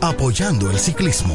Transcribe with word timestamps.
apoyando 0.00 0.70
el 0.70 0.78
ciclismo. 0.78 1.34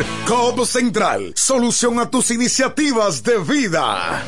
participar. 0.00 0.26
Cobo 0.26 0.66
Central, 0.66 1.32
solución 1.36 1.98
a 1.98 2.10
tus 2.10 2.30
iniciativas 2.30 3.22
de 3.22 3.38
vida. 3.38 4.22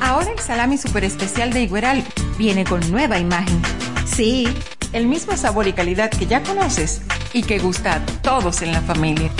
Ahora 0.00 0.30
el 0.32 0.38
salami 0.38 0.76
super 0.76 1.04
especial 1.04 1.52
de 1.52 1.62
Igueral 1.62 2.04
viene 2.38 2.64
con 2.64 2.90
nueva 2.90 3.18
imagen. 3.18 3.60
Sí, 4.06 4.46
el 4.92 5.06
mismo 5.06 5.36
sabor 5.36 5.66
y 5.66 5.72
calidad 5.72 6.10
que 6.10 6.26
ya 6.26 6.42
conoces 6.42 7.00
y 7.32 7.42
que 7.42 7.58
gusta 7.58 7.94
a 7.94 8.06
todos 8.22 8.62
en 8.62 8.72
la 8.72 8.82
familia. 8.82 9.30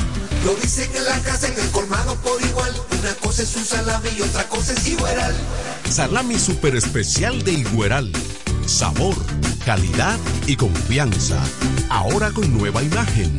Lo 0.44 0.54
dicen 0.56 0.90
en 0.94 1.04
la 1.04 1.18
casa, 1.20 1.48
en 1.48 1.58
el 1.58 1.70
colmado 1.70 2.16
por 2.16 2.40
igual. 2.42 2.72
Una 2.98 3.14
cosa 3.14 3.42
es 3.42 3.56
un 3.56 3.64
salami 3.64 4.08
y 4.16 4.22
otra 4.22 4.44
cosa 4.48 4.72
es 4.72 4.86
Igueral. 4.86 5.34
Salami 5.88 6.38
super 6.38 6.76
especial 6.76 7.42
de 7.44 7.52
Igueral. 7.52 8.12
Sabor, 8.66 9.14
calidad 9.64 10.18
y 10.46 10.56
confianza. 10.56 11.42
Ahora 11.90 12.30
con 12.30 12.56
nueva 12.56 12.82
imagen 12.82 13.38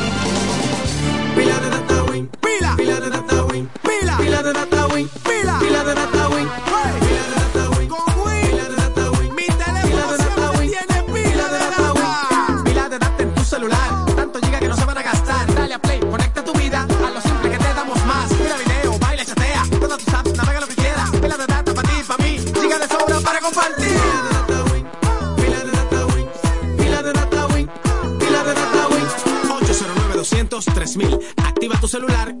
Pila 1.41 1.59
de 1.59 1.69
data 1.71 2.03
win, 2.03 2.29
pila, 2.39 2.75
pila 2.77 2.99
de 2.99 3.09
data 3.09 3.43
win, 3.45 3.67
pila, 3.81 4.17
pila 4.17 4.43
de 4.43 4.53
data 4.53 4.87
win, 4.93 5.09
pila, 5.23 5.57
pila 5.59 5.83
de 5.83 5.95
data 5.95 6.29
win, 6.29 6.47
pila 6.47 7.23
de 7.29 7.35
data 7.41 7.69
win, 7.79 7.87
con 7.89 7.99
win, 8.23 8.45
pila 8.45 8.65
de 8.69 8.75
data 8.75 9.11
win, 9.11 9.35
mi 9.35 9.47
teléfono 9.47 10.17
siempre 10.17 10.67
tiene 10.69 11.03
pila 11.11 11.45
de 11.49 11.57
data 11.57 11.93
win, 11.93 12.63
pila 12.63 12.89
de 12.89 12.99
data 12.99 13.23
en 13.23 13.33
tu 13.33 13.43
celular, 13.43 14.05
tanto 14.15 14.39
llega 14.39 14.59
que 14.59 14.67
no 14.67 14.75
se 14.77 14.85
van 14.85 14.97
a 14.99 15.01
gastar, 15.01 15.55
dale 15.55 15.73
a 15.73 15.79
play, 15.79 15.99
conecta 15.99 16.43
tu 16.43 16.53
vida 16.53 16.85
a 17.07 17.09
lo 17.09 17.21
simple 17.21 17.49
que 17.49 17.57
te 17.57 17.73
damos 17.73 18.05
más, 18.05 18.29
mira 18.39 18.57
video, 18.57 18.99
baila, 18.99 19.25
chatea, 19.25 19.63
todas 19.79 19.97
tus 19.97 20.13
apps, 20.13 20.37
navega 20.37 20.59
lo 20.59 20.67
que 20.67 20.75
quieras, 20.75 21.09
pila 21.09 21.37
de 21.37 21.47
data 21.47 21.73
para 21.73 21.87
ti, 21.89 22.03
para 22.07 22.23
mí, 22.23 22.37
giga 22.37 22.77
de 22.77 22.87
sobra 22.87 23.19
para 23.19 23.39
compartir. 23.39 23.80
200 30.97 31.19
3000 31.19 31.33
Activa 31.37 31.75
tu 31.79 31.87
celular 31.87 32.40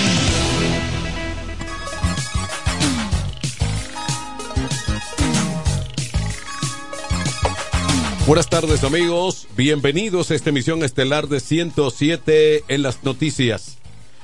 Buenas 8.31 8.47
tardes 8.47 8.85
amigos, 8.85 9.45
bienvenidos 9.57 10.31
a 10.31 10.35
esta 10.35 10.51
emisión 10.51 10.85
estelar 10.85 11.27
de 11.27 11.41
107 11.41 12.63
en 12.69 12.81
las 12.81 13.03
noticias. 13.03 13.80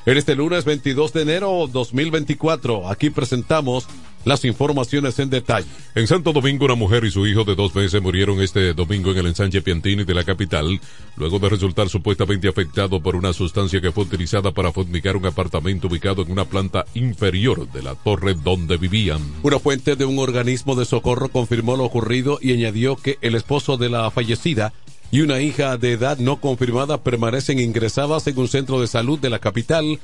En 0.08 0.16
este 0.16 0.38
lunes 0.38 0.64
22 0.64 1.12
de 1.12 1.22
enero 1.24 1.70
2024, 1.70 2.88
aquí 2.88 3.10
presentamos 3.10 3.90
las 4.24 4.46
informaciones 4.46 5.20
en 5.20 5.30
detalle. 5.30 5.68
En 5.96 6.08
Santo 6.08 6.32
Domingo, 6.32 6.64
una 6.64 6.76
mujer 6.76 7.04
y 7.04 7.12
su 7.12 7.28
hijo 7.28 7.44
de 7.44 7.56
dos 7.56 7.76
meses 7.76 8.02
murieron 8.02 8.40
este 8.40 8.74
domingo 8.74 9.12
en 9.12 9.18
el 9.18 9.28
ensanche 9.28 9.62
Piantini 9.62 10.06
de 10.06 10.14
la 10.14 10.24
capital, 10.24 10.80
luego 11.18 11.40
de 11.40 11.50
resultar 11.50 11.90
supuestamente 11.90 12.48
afectado 12.48 13.02
por 13.02 13.18
una 13.18 13.34
sustancia 13.34 13.82
que 13.82 13.92
fue 13.92 14.06
utilizada 14.06 14.54
para 14.54 14.72
fumigar 14.72 15.18
un 15.18 15.26
apartamento 15.26 15.90
ubicado 15.90 16.22
en 16.22 16.32
una 16.32 16.46
planta 16.46 16.86
inferior 16.94 17.70
de 17.70 17.84
la 17.84 17.96
torre 17.96 18.34
donde 18.34 18.78
vivían. 18.78 19.20
Una 19.44 19.60
fuente 19.60 19.98
de 19.98 20.06
un 20.06 20.20
organismo 20.20 20.78
de 20.78 20.86
socorro 20.86 21.28
confirmó 21.28 21.76
lo 21.76 21.84
ocurrido 21.84 22.40
y 22.42 22.54
añadió 22.54 22.96
que 22.96 23.18
el 23.20 23.36
esposo 23.36 23.76
de 23.76 23.90
la 23.90 24.10
fallecida 24.10 24.72
y 25.12 25.22
una 25.22 25.40
hija 25.40 25.78
de 25.78 25.94
edad 25.94 26.18
no 26.18 26.42
confirmada 26.42 27.02
permanecen 27.02 27.60
ingresadas 27.60 28.28
en 28.28 28.38
un 28.38 28.48
centro 28.48 28.82
de 28.82 28.88
salud 28.88 29.20
de 29.20 29.30
la 29.30 29.40
capital 29.40 30.00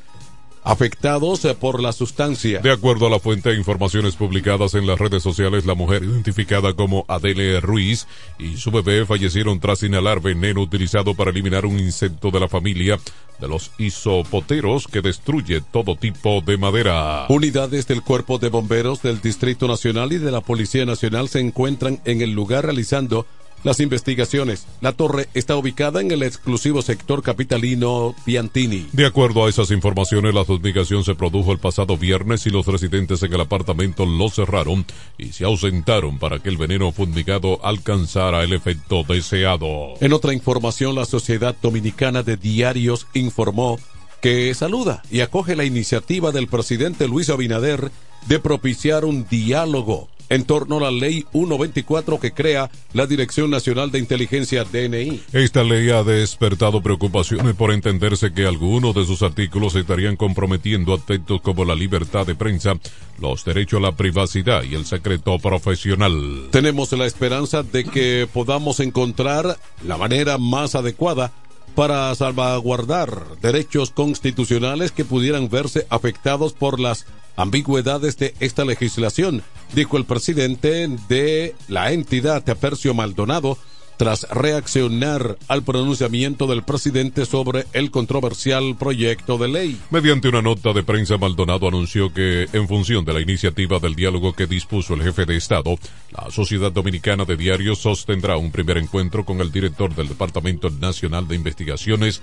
afectados 0.64 1.44
eh, 1.46 1.56
por 1.56 1.82
la 1.82 1.92
sustancia. 1.92 2.60
De 2.60 2.72
acuerdo 2.72 3.08
a 3.08 3.10
la 3.10 3.20
fuente 3.20 3.50
de 3.50 3.58
informaciones 3.58 4.16
publicadas 4.16 4.74
en 4.74 4.88
las 4.88 5.00
redes 5.00 5.24
sociales, 5.24 5.66
la 5.66 5.76
mujer 5.76 6.04
identificada 6.04 6.74
como 6.74 7.06
Adele 7.08 7.60
Ruiz 7.60 8.08
y 8.40 8.58
su 8.58 8.72
bebé 8.72 9.06
fallecieron 9.06 9.60
tras 9.60 9.84
inhalar 9.84 10.22
veneno 10.22 10.62
utilizado 10.62 11.14
para 11.16 11.32
eliminar 11.32 11.66
un 11.66 11.80
insecto 11.80 12.32
de 12.32 12.40
la 12.40 12.48
familia 12.48 13.00
de 13.40 13.48
los 13.48 13.72
isopoteros 13.78 14.88
que 14.88 15.02
destruye 15.02 15.62
todo 15.62 15.96
tipo 15.96 16.42
de 16.42 16.58
madera. 16.58 17.26
Unidades 17.30 17.88
del 17.88 18.02
Cuerpo 18.02 18.38
de 18.38 18.50
Bomberos 18.50 19.02
del 19.02 19.22
Distrito 19.22 19.68
Nacional 19.68 20.14
y 20.14 20.18
de 20.18 20.32
la 20.32 20.42
Policía 20.42 20.86
Nacional 20.86 21.28
se 21.28 21.40
encuentran 21.40 22.00
en 22.06 22.22
el 22.22 22.32
lugar 22.32 22.66
realizando 22.66 23.26
las 23.64 23.80
investigaciones. 23.80 24.66
La 24.82 24.94
torre 24.94 25.28
está 25.34 25.56
ubicada 25.56 26.02
en 26.02 26.12
el 26.12 26.24
exclusivo 26.24 26.82
sector 26.82 27.24
capitalino 27.24 28.16
Piantini. 28.26 28.88
De 28.92 29.06
acuerdo 29.06 29.46
a 29.46 29.50
esas 29.50 29.72
informaciones, 29.72 30.34
la 30.34 30.46
fumigación 30.46 31.04
se 31.04 31.16
produjo 31.16 31.52
el 31.52 31.60
pasado 31.60 31.98
viernes 31.98 32.46
y 32.46 32.50
los 32.50 32.68
residentes 32.68 33.24
en 33.24 33.34
el 33.34 33.42
apartamento 33.42 34.06
lo 34.06 34.30
cerraron 34.30 34.86
y 35.18 35.32
se 35.32 35.46
ausentaron 35.46 36.20
para 36.20 36.40
que 36.40 36.50
el 36.50 36.58
veneno 36.58 36.92
fumigado 36.92 37.64
alcanzara 37.66 38.44
el 38.44 38.54
efecto 38.54 39.04
deseado. 39.04 39.94
En 40.00 40.14
otra 40.14 40.34
información, 40.34 40.96
la 40.96 41.06
Sociedad 41.06 41.56
Dominicana 41.62 42.24
de 42.24 42.38
Diarios 42.38 43.08
informó 43.14 43.80
que 44.22 44.54
saluda 44.54 45.04
y 45.12 45.20
acoge 45.20 45.56
la 45.56 45.66
iniciativa 45.66 46.32
del 46.32 46.48
presidente 46.48 47.10
Luis 47.10 47.30
Abinader 47.30 47.92
de 48.28 48.40
propiciar 48.40 49.04
un 49.04 49.28
diálogo 49.28 50.08
en 50.34 50.46
torno 50.46 50.78
a 50.78 50.82
la 50.82 50.92
ley 50.92 51.26
124 51.32 52.20
que 52.20 52.34
crea 52.34 52.72
la 52.94 53.06
Dirección 53.06 53.52
Nacional 53.52 53.92
de 53.92 54.00
Inteligencia 54.00 54.64
DNI. 54.64 55.22
Esta 55.32 55.64
ley 55.64 55.92
ha 55.92 56.04
despertado 56.04 56.82
preocupaciones 56.82 57.54
por 57.56 57.72
entenderse 57.72 58.34
que 58.34 58.48
algunos 58.48 58.96
de 58.96 59.06
sus 59.06 59.22
artículos 59.22 59.76
estarían 59.76 60.16
comprometiendo 60.16 60.94
aspectos 60.96 61.40
como 61.42 61.66
la 61.66 61.76
libertad 61.76 62.26
de 62.26 62.34
prensa, 62.34 62.74
los 63.20 63.46
derechos 63.46 63.78
a 63.78 63.84
la 63.84 63.92
privacidad 63.92 64.64
y 64.64 64.74
el 64.74 64.86
secreto 64.86 65.38
profesional. 65.38 66.48
Tenemos 66.50 66.92
la 66.94 67.06
esperanza 67.06 67.62
de 67.62 67.84
que 67.84 68.28
podamos 68.32 68.80
encontrar 68.80 69.60
la 69.86 69.98
manera 69.98 70.40
más 70.40 70.74
adecuada 70.74 71.32
para 71.76 72.14
salvaguardar 72.16 73.38
derechos 73.42 73.92
constitucionales 73.92 74.92
que 74.92 75.06
pudieran 75.06 75.50
verse 75.50 75.86
afectados 75.90 76.54
por 76.54 76.80
las 76.80 77.06
ambigüedades 77.36 78.18
de 78.18 78.34
esta 78.40 78.66
legislación, 78.66 79.44
dijo 79.74 79.98
el 79.98 80.06
presidente 80.06 80.90
de 81.08 81.56
la 81.68 81.92
entidad, 81.92 82.44
Percio 82.58 82.94
Maldonado, 82.94 83.58
tras 83.98 84.28
reaccionar 84.30 85.38
al 85.48 85.64
pronunciamiento 85.64 86.48
del 86.48 86.64
presidente 86.64 87.26
sobre 87.26 87.66
el 87.74 87.92
controversial 87.92 88.76
proyecto 88.78 89.38
de 89.38 89.48
ley. 89.48 89.80
Mediante 89.92 90.30
una 90.30 90.42
nota 90.42 90.74
de 90.74 90.84
prensa, 90.84 91.18
Maldonado 91.18 91.68
anunció 91.68 92.14
que, 92.14 92.48
en 92.54 92.68
función 92.68 93.06
de 93.06 93.14
la 93.14 93.22
iniciativa 93.22 93.80
del 93.80 93.96
diálogo 93.96 94.34
que 94.34 94.48
dispuso 94.48 94.94
el 94.96 95.04
jefe 95.04 95.26
de 95.26 95.38
Estado, 95.38 95.78
la 96.12 96.32
Sociedad 96.32 96.72
Dominicana 96.72 97.26
de 97.26 97.38
Diarios 97.38 97.80
sostendrá 97.80 98.38
un 98.38 98.52
primer 98.52 98.78
encuentro 98.78 99.26
con 99.26 99.42
el 99.42 99.52
director 99.52 99.94
del 99.96 100.10
Departamento 100.10 100.70
Nacional 100.70 101.28
de 101.28 101.36
Investigaciones, 101.36 102.22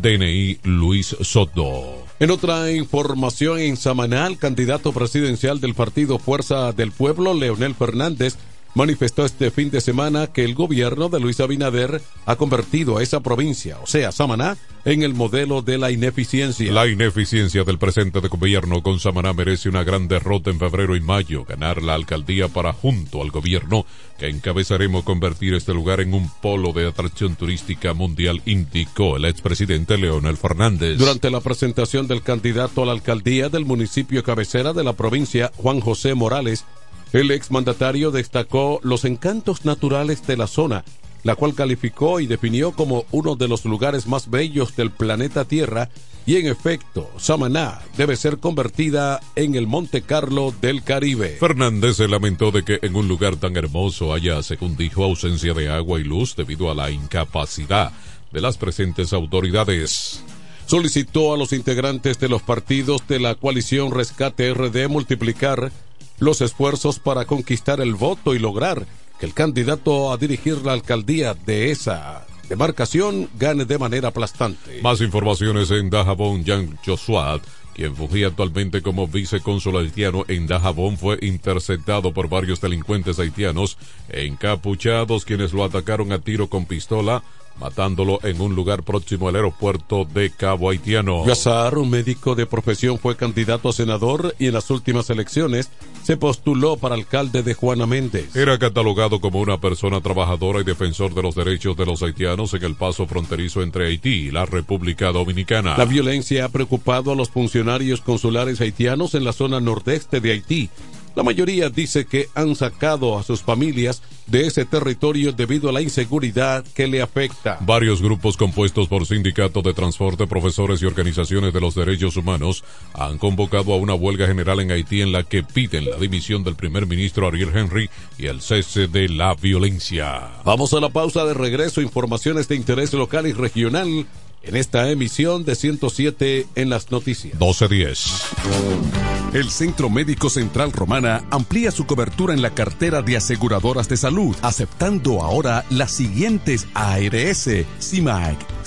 DNI, 0.00 0.60
Luis 0.62 1.16
Soto. 1.20 2.07
En 2.20 2.32
otra 2.32 2.72
información, 2.72 3.60
en 3.60 3.76
Samaná, 3.76 4.26
el 4.26 4.38
candidato 4.38 4.92
presidencial 4.92 5.60
del 5.60 5.74
partido 5.74 6.18
Fuerza 6.18 6.72
del 6.72 6.90
Pueblo, 6.90 7.32
Leonel 7.32 7.76
Fernández, 7.76 8.36
manifestó 8.74 9.24
este 9.24 9.50
fin 9.50 9.70
de 9.70 9.80
semana 9.80 10.28
que 10.28 10.44
el 10.44 10.54
gobierno 10.54 11.08
de 11.08 11.20
Luis 11.20 11.40
Abinader 11.40 12.00
ha 12.26 12.36
convertido 12.36 12.98
a 12.98 13.02
esa 13.02 13.20
provincia, 13.20 13.78
o 13.82 13.86
sea, 13.86 14.12
Samaná, 14.12 14.56
en 14.84 15.02
el 15.02 15.14
modelo 15.14 15.62
de 15.62 15.78
la 15.78 15.90
ineficiencia. 15.90 16.72
La 16.72 16.86
ineficiencia 16.86 17.64
del 17.64 17.78
presente 17.78 18.20
de 18.20 18.28
gobierno 18.28 18.82
con 18.82 19.00
Samaná 19.00 19.32
merece 19.32 19.68
una 19.68 19.84
gran 19.84 20.08
derrota 20.08 20.50
en 20.50 20.58
febrero 20.58 20.96
y 20.96 21.00
mayo, 21.00 21.44
ganar 21.44 21.82
la 21.82 21.94
alcaldía 21.94 22.48
para 22.48 22.72
junto 22.72 23.22
al 23.22 23.30
gobierno 23.30 23.84
que 24.18 24.28
encabezaremos 24.28 25.04
convertir 25.04 25.54
este 25.54 25.72
lugar 25.72 26.00
en 26.00 26.12
un 26.12 26.28
polo 26.42 26.72
de 26.72 26.88
atracción 26.88 27.36
turística 27.36 27.94
mundial, 27.94 28.42
indicó 28.46 29.16
el 29.16 29.24
expresidente 29.26 29.96
Leonel 29.96 30.36
Fernández. 30.36 30.98
Durante 30.98 31.30
la 31.30 31.40
presentación 31.40 32.08
del 32.08 32.22
candidato 32.22 32.82
a 32.82 32.86
la 32.86 32.92
alcaldía 32.92 33.48
del 33.48 33.64
municipio 33.64 34.22
cabecera 34.24 34.72
de 34.72 34.84
la 34.84 34.94
provincia, 34.94 35.52
Juan 35.56 35.80
José 35.80 36.14
Morales, 36.14 36.64
el 37.12 37.30
exmandatario 37.30 38.10
destacó 38.10 38.80
los 38.82 39.04
encantos 39.04 39.64
naturales 39.64 40.26
de 40.26 40.36
la 40.36 40.46
zona, 40.46 40.84
la 41.22 41.36
cual 41.36 41.54
calificó 41.54 42.20
y 42.20 42.26
definió 42.26 42.72
como 42.72 43.04
uno 43.10 43.36
de 43.36 43.48
los 43.48 43.64
lugares 43.64 44.06
más 44.06 44.30
bellos 44.30 44.76
del 44.76 44.90
planeta 44.90 45.44
Tierra 45.44 45.88
y 46.28 46.36
en 46.36 46.46
efecto, 46.46 47.10
Samaná 47.16 47.80
debe 47.96 48.14
ser 48.14 48.36
convertida 48.36 49.18
en 49.34 49.54
el 49.54 49.66
Monte 49.66 50.02
Carlo 50.02 50.52
del 50.60 50.82
Caribe. 50.82 51.38
Fernández 51.40 51.96
se 51.96 52.06
lamentó 52.06 52.50
de 52.50 52.64
que 52.64 52.78
en 52.82 52.96
un 52.96 53.08
lugar 53.08 53.36
tan 53.36 53.56
hermoso 53.56 54.12
haya, 54.12 54.42
según 54.42 54.76
dijo, 54.76 55.04
ausencia 55.04 55.54
de 55.54 55.70
agua 55.70 56.00
y 56.00 56.04
luz 56.04 56.36
debido 56.36 56.70
a 56.70 56.74
la 56.74 56.90
incapacidad 56.90 57.92
de 58.30 58.42
las 58.42 58.58
presentes 58.58 59.14
autoridades. 59.14 60.22
Solicitó 60.66 61.32
a 61.32 61.38
los 61.38 61.54
integrantes 61.54 62.20
de 62.20 62.28
los 62.28 62.42
partidos 62.42 63.08
de 63.08 63.20
la 63.20 63.34
coalición 63.34 63.90
Rescate 63.90 64.52
RD 64.52 64.86
multiplicar 64.88 65.72
los 66.20 66.40
esfuerzos 66.40 66.98
para 66.98 67.24
conquistar 67.24 67.80
el 67.80 67.94
voto 67.94 68.34
y 68.34 68.38
lograr 68.38 68.86
que 69.18 69.26
el 69.26 69.34
candidato 69.34 70.12
a 70.12 70.16
dirigir 70.16 70.64
la 70.64 70.72
alcaldía 70.72 71.34
de 71.34 71.70
esa 71.70 72.26
demarcación 72.48 73.28
gane 73.38 73.64
de 73.64 73.78
manera 73.78 74.08
aplastante. 74.08 74.80
Más 74.82 75.00
informaciones 75.00 75.70
en 75.70 75.90
Dajabón, 75.90 76.44
Jean 76.44 76.78
Josuat, 76.84 77.42
quien 77.74 77.94
fugía 77.94 78.28
actualmente 78.28 78.82
como 78.82 79.06
vicecónsul 79.06 79.76
haitiano 79.76 80.24
en 80.28 80.46
Dajabón, 80.46 80.96
fue 80.96 81.18
interceptado 81.22 82.12
por 82.12 82.28
varios 82.28 82.60
delincuentes 82.60 83.18
haitianos 83.18 83.76
encapuchados 84.08 85.24
quienes 85.24 85.52
lo 85.52 85.64
atacaron 85.64 86.12
a 86.12 86.18
tiro 86.18 86.48
con 86.48 86.64
pistola 86.64 87.22
matándolo 87.58 88.18
en 88.22 88.40
un 88.40 88.54
lugar 88.54 88.82
próximo 88.82 89.28
al 89.28 89.36
aeropuerto 89.36 90.04
de 90.04 90.30
Cabo 90.30 90.70
Haitiano. 90.70 91.24
Gazar, 91.24 91.78
un 91.78 91.90
médico 91.90 92.34
de 92.34 92.46
profesión, 92.46 92.98
fue 92.98 93.16
candidato 93.16 93.68
a 93.68 93.72
senador 93.72 94.34
y 94.38 94.46
en 94.46 94.54
las 94.54 94.70
últimas 94.70 95.10
elecciones 95.10 95.70
se 96.02 96.16
postuló 96.16 96.76
para 96.76 96.94
alcalde 96.94 97.42
de 97.42 97.54
Juana 97.54 97.86
Méndez. 97.86 98.34
Era 98.34 98.58
catalogado 98.58 99.20
como 99.20 99.40
una 99.40 99.60
persona 99.60 100.00
trabajadora 100.00 100.60
y 100.60 100.64
defensor 100.64 101.14
de 101.14 101.22
los 101.22 101.34
derechos 101.34 101.76
de 101.76 101.86
los 101.86 102.02
haitianos 102.02 102.54
en 102.54 102.64
el 102.64 102.76
paso 102.76 103.06
fronterizo 103.06 103.62
entre 103.62 103.86
Haití 103.86 104.28
y 104.28 104.30
la 104.30 104.46
República 104.46 105.12
Dominicana. 105.12 105.76
La 105.76 105.84
violencia 105.84 106.44
ha 106.44 106.48
preocupado 106.48 107.12
a 107.12 107.16
los 107.16 107.30
funcionarios 107.30 108.00
consulares 108.00 108.60
haitianos 108.60 109.14
en 109.14 109.24
la 109.24 109.32
zona 109.32 109.60
nordeste 109.60 110.20
de 110.20 110.32
Haití 110.32 110.70
La 111.18 111.24
mayoría 111.24 111.68
dice 111.68 112.06
que 112.06 112.28
han 112.36 112.54
sacado 112.54 113.18
a 113.18 113.24
sus 113.24 113.42
familias 113.42 114.04
de 114.28 114.46
ese 114.46 114.64
territorio 114.64 115.32
debido 115.32 115.68
a 115.68 115.72
la 115.72 115.82
inseguridad 115.82 116.64
que 116.76 116.86
le 116.86 117.02
afecta. 117.02 117.58
Varios 117.62 118.00
grupos 118.00 118.36
compuestos 118.36 118.86
por 118.86 119.04
sindicatos 119.04 119.64
de 119.64 119.74
transporte, 119.74 120.28
profesores 120.28 120.80
y 120.80 120.86
organizaciones 120.86 121.52
de 121.52 121.60
los 121.60 121.74
derechos 121.74 122.16
humanos 122.16 122.62
han 122.94 123.18
convocado 123.18 123.72
a 123.72 123.78
una 123.78 123.94
huelga 123.94 124.28
general 124.28 124.60
en 124.60 124.70
Haití 124.70 125.02
en 125.02 125.10
la 125.10 125.24
que 125.24 125.42
piden 125.42 125.90
la 125.90 125.96
dimisión 125.96 126.44
del 126.44 126.54
primer 126.54 126.86
ministro 126.86 127.26
Ariel 127.26 127.50
Henry 127.52 127.90
y 128.16 128.26
el 128.26 128.40
cese 128.40 128.86
de 128.86 129.08
la 129.08 129.34
violencia. 129.34 130.28
Vamos 130.44 130.72
a 130.72 130.78
la 130.78 130.90
pausa 130.90 131.24
de 131.24 131.34
regreso, 131.34 131.80
informaciones 131.80 132.46
de 132.46 132.54
interés 132.54 132.92
local 132.92 133.26
y 133.26 133.32
regional 133.32 134.06
en 134.42 134.56
esta 134.56 134.90
emisión 134.90 135.44
de 135.44 135.54
107 135.54 136.46
en 136.54 136.70
las 136.70 136.90
noticias. 136.90 137.34
1210. 137.34 138.98
El 139.34 139.50
Centro 139.50 139.90
Médico 139.90 140.30
Central 140.30 140.72
Romana 140.72 141.22
amplía 141.30 141.70
su 141.70 141.86
cobertura 141.86 142.32
en 142.32 142.40
la 142.40 142.54
cartera 142.54 143.02
de 143.02 143.18
aseguradoras 143.18 143.88
de 143.88 143.98
salud, 143.98 144.34
aceptando 144.40 145.22
ahora 145.22 145.66
las 145.68 145.90
siguientes 145.90 146.66
ARS, 146.72 147.50
CIMAC, 147.78 148.38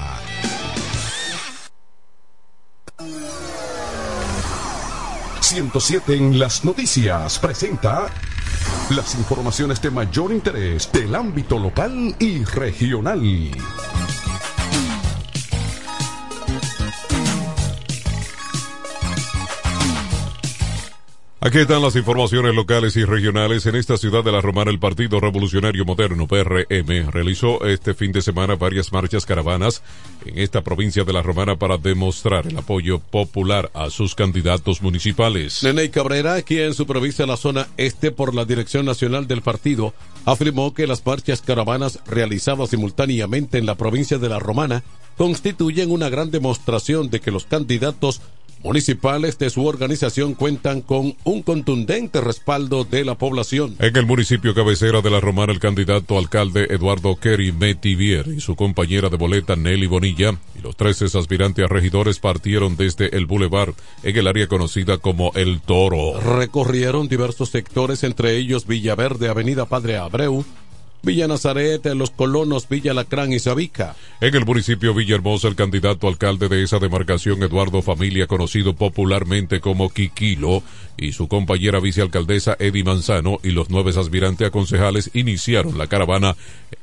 ...107 5.50 6.14
en 6.14 6.38
las 6.38 6.64
noticias 6.64 7.40
presenta... 7.40 8.06
...las 8.92 9.16
informaciones 9.16 9.82
de 9.82 9.90
mayor 9.90 10.32
interés... 10.32 10.92
...del 10.92 11.16
ámbito 11.16 11.58
local 11.58 12.16
y 12.20 12.44
regional. 12.44 13.20
Aquí 21.42 21.60
están 21.60 21.82
las 21.82 21.96
informaciones 21.96 22.54
locales 22.54 22.98
y 22.98 23.06
regionales. 23.06 23.66
En 23.66 23.78
esta 23.78 23.96
ciudad 23.96 24.26
de 24.26 24.32
La 24.34 24.42
Romana, 24.42 24.72
el 24.72 24.78
Partido 24.78 25.22
Revolucionario 25.22 25.86
Moderno, 25.86 26.28
PRM, 26.28 27.12
realizó 27.12 27.64
este 27.66 27.94
fin 27.94 28.12
de 28.12 28.22
semana 28.22 28.58
varias 28.58 28.92
marchas 28.92 29.26
caravanas 29.26 29.82
en 30.26 30.38
esta 30.38 30.62
provincia 30.62 31.06
de 31.06 31.14
La 31.14 31.22
Romana 31.22 31.56
para 31.56 31.78
demostrar 31.78 32.46
el 32.46 32.58
apoyo 32.58 33.00
popular 33.00 33.72
a 33.74 33.90
sus 33.90 34.16
candidatos 34.16 34.82
municipales. 34.82 35.64
Nene 35.64 35.90
Cabrera, 35.90 36.42
quien 36.42 36.74
supervisa 36.74 37.26
la 37.26 37.38
zona 37.38 37.70
este 37.78 38.12
por 38.12 38.36
la 38.36 38.44
Dirección 38.44 38.86
Nacional 38.86 39.26
del 39.26 39.42
Partido, 39.42 39.94
afirmó 40.26 40.74
que 40.74 40.88
las 40.88 41.06
marchas 41.06 41.42
caravanas 41.42 42.00
realizadas 42.06 42.72
simultáneamente 42.72 43.58
en 43.58 43.66
la 43.66 43.76
provincia 43.76 44.18
de 44.18 44.28
La 44.28 44.40
Romana 44.40 44.84
constituyen 45.18 45.90
una 45.90 46.10
gran 46.10 46.32
demostración 46.32 47.10
de 47.10 47.22
que 47.22 47.32
los 47.32 47.46
candidatos 47.46 48.22
municipales 48.64 49.38
de 49.38 49.50
su 49.50 49.66
organización 49.66 50.34
cuentan 50.34 50.82
con 50.82 51.16
un 51.24 51.44
contundente 51.44 52.22
respaldo 52.22 52.84
de 52.84 53.06
la 53.06 53.16
población. 53.16 53.76
En 53.80 53.96
el 53.96 54.06
municipio 54.06 54.54
cabecera 54.54 55.02
de 55.02 55.10
La 55.10 55.20
Romana, 55.20 55.54
el 55.54 55.60
candidato 55.60 56.18
alcalde 56.18 56.68
Eduardo 56.70 57.16
Kerry 57.16 57.52
Metivier 57.52 58.28
y 58.28 58.42
su 58.42 58.56
compañera 58.56 59.10
de 59.10 59.18
boleta 59.18 59.56
Nelly 59.56 59.88
Bonilla 59.88 60.38
y 60.58 60.62
los 60.62 60.76
13 60.76 61.06
aspirantes 61.18 61.66
a 61.66 61.68
regidores 61.68 62.20
partieron 62.20 62.76
desde 62.76 63.16
el 63.16 63.26
Boulevard 63.26 63.74
en 64.04 64.18
el 64.18 64.28
área 64.28 64.48
conocida 64.48 64.98
como 64.98 65.32
El 65.36 65.62
Toro. 65.62 66.20
Recorrieron 66.20 67.08
diversos 67.08 67.50
sectores, 67.50 68.04
entre 68.04 68.38
ellos 68.38 68.68
Villaverde, 68.68 69.30
Avenida 69.30 69.66
Padre 69.66 69.98
Abreu, 69.98 70.46
Villa 71.02 71.28
Nazaret, 71.28 71.86
Los 71.96 72.12
Colonos, 72.12 72.68
Villa 72.68 72.94
Lacrán 72.94 73.32
y 73.32 73.40
Sabica. 73.40 73.96
En 74.20 74.36
el 74.36 74.46
municipio 74.46 74.94
Villahermosa, 74.94 75.48
el 75.48 75.56
candidato 75.56 76.08
alcalde 76.08 76.50
de 76.50 76.64
esa 76.64 76.80
demarcación, 76.80 77.42
Eduardo 77.42 77.82
Familia, 77.82 78.28
conocido 78.28 78.76
popularmente 78.76 79.62
como 79.62 79.90
Quiquilo, 79.90 80.62
y 80.98 81.14
su 81.14 81.30
compañera 81.30 81.80
vicealcaldesa 81.80 82.58
Eddie 82.60 82.84
Manzano 82.84 83.40
y 83.44 83.52
los 83.52 83.70
nueve 83.70 83.94
aspirantes 83.98 84.48
a 84.48 84.52
concejales 84.52 85.12
iniciaron 85.14 85.78
la 85.78 85.88
caravana 85.88 86.36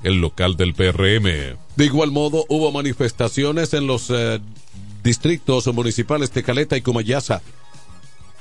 en 0.03 0.13
el 0.13 0.21
local 0.21 0.57
del 0.57 0.73
PRM. 0.73 1.57
De 1.77 1.85
igual 1.85 2.11
modo, 2.11 2.47
hubo 2.49 2.73
manifestaciones 2.73 3.75
en 3.75 3.87
los 3.87 4.11
eh, 4.11 4.41
distritos 5.05 5.67
municipales 5.75 6.33
de 6.33 6.43
Caleta 6.43 6.77
y 6.77 6.81
Comayasa, 6.81 7.43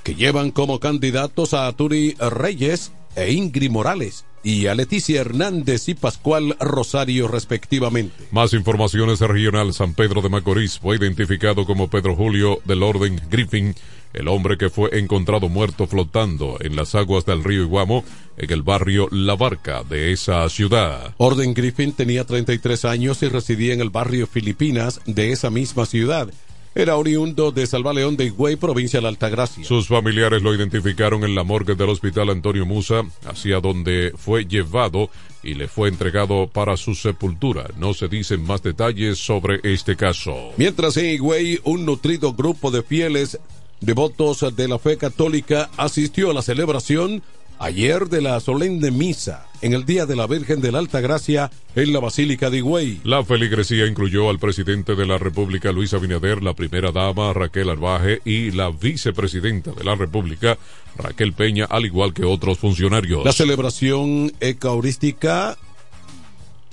que 0.03 0.15
llevan 0.15 0.51
como 0.51 0.79
candidatos 0.79 1.53
a 1.53 1.69
Turi 1.73 2.15
Reyes 2.19 2.93
e 3.15 3.33
Ingrid 3.33 3.71
Morales 3.71 4.23
y 4.45 4.67
a 4.67 4.75
Leticia 4.75 5.21
Hernández 5.21 5.89
y 5.89 5.95
Pascual 5.95 6.55
Rosario 6.59 7.27
respectivamente. 7.27 8.27
Más 8.29 8.53
informaciones 8.53 9.17
de 9.17 9.27
regional 9.27 9.73
San 9.73 9.95
Pedro 9.95 10.21
de 10.21 10.29
Macorís 10.29 10.77
fue 10.77 10.97
identificado 10.97 11.65
como 11.65 11.89
Pedro 11.89 12.15
Julio 12.15 12.59
del 12.63 12.83
Orden 12.83 13.19
Griffin, 13.27 13.73
el 14.13 14.27
hombre 14.27 14.55
que 14.57 14.69
fue 14.69 14.99
encontrado 14.99 15.49
muerto 15.49 15.87
flotando 15.87 16.57
en 16.61 16.75
las 16.75 16.93
aguas 16.93 17.25
del 17.25 17.43
río 17.43 17.63
Iguamo 17.63 18.05
en 18.37 18.51
el 18.51 18.61
barrio 18.61 19.07
La 19.11 19.35
Barca 19.35 19.83
de 19.83 20.11
esa 20.11 20.47
ciudad. 20.49 21.15
Orden 21.17 21.55
Griffin 21.55 21.93
tenía 21.93 22.23
33 22.23 22.85
años 22.85 23.23
y 23.23 23.29
residía 23.29 23.73
en 23.73 23.81
el 23.81 23.89
barrio 23.89 24.27
Filipinas 24.27 25.01
de 25.07 25.31
esa 25.31 25.49
misma 25.49 25.87
ciudad. 25.87 26.29
Era 26.77 26.97
oriundo 26.97 27.53
de 27.53 27.65
Salvaleón 27.67 28.17
de 28.17 28.25
Higüey, 28.25 28.57
provincia 28.57 28.97
de 28.97 29.03
la 29.03 29.07
Altagracia. 29.07 29.63
Sus 29.63 29.87
familiares 29.87 30.41
lo 30.41 30.53
identificaron 30.53 31.23
en 31.23 31.33
la 31.33 31.45
morgue 31.45 31.73
del 31.73 31.87
hospital 31.87 32.29
Antonio 32.29 32.65
Musa, 32.65 33.03
hacia 33.25 33.61
donde 33.61 34.11
fue 34.17 34.43
llevado 34.43 35.09
y 35.41 35.53
le 35.53 35.69
fue 35.69 35.87
entregado 35.87 36.47
para 36.47 36.75
su 36.75 36.93
sepultura. 36.93 37.67
No 37.77 37.93
se 37.93 38.09
dicen 38.09 38.43
más 38.43 38.61
detalles 38.61 39.19
sobre 39.19 39.61
este 39.63 39.95
caso. 39.95 40.51
Mientras 40.57 40.97
en 40.97 41.05
Higüey, 41.05 41.61
un 41.63 41.85
nutrido 41.85 42.33
grupo 42.33 42.71
de 42.71 42.83
fieles 42.83 43.39
devotos 43.79 44.45
de 44.53 44.67
la 44.67 44.77
fe 44.77 44.97
católica 44.97 45.69
asistió 45.77 46.31
a 46.31 46.33
la 46.33 46.41
celebración 46.41 47.23
ayer 47.59 48.09
de 48.09 48.21
la 48.21 48.39
solemne 48.39 48.91
misa 48.91 49.47
en 49.61 49.73
el 49.73 49.85
Día 49.85 50.05
de 50.05 50.15
la 50.15 50.27
Virgen 50.27 50.61
de 50.61 50.71
la 50.71 50.79
Alta 50.79 51.01
Gracia 51.01 51.51
en 51.75 51.93
la 51.93 51.99
Basílica 51.99 52.49
de 52.49 52.57
Higüey. 52.57 53.01
La 53.03 53.23
feligresía 53.23 53.87
incluyó 53.87 54.29
al 54.29 54.39
presidente 54.39 54.95
de 54.95 55.05
la 55.05 55.17
República 55.17 55.71
Luis 55.71 55.93
Abinader, 55.93 56.43
la 56.43 56.53
primera 56.53 56.91
dama 56.91 57.33
Raquel 57.33 57.69
Arbaje 57.69 58.21
y 58.25 58.51
la 58.51 58.69
vicepresidenta 58.69 59.71
de 59.71 59.83
la 59.83 59.95
República 59.95 60.57
Raquel 60.97 61.33
Peña, 61.33 61.65
al 61.65 61.85
igual 61.85 62.13
que 62.13 62.25
otros 62.25 62.59
funcionarios. 62.59 63.25
La 63.25 63.33
celebración 63.33 64.31
eucarística 64.39 65.57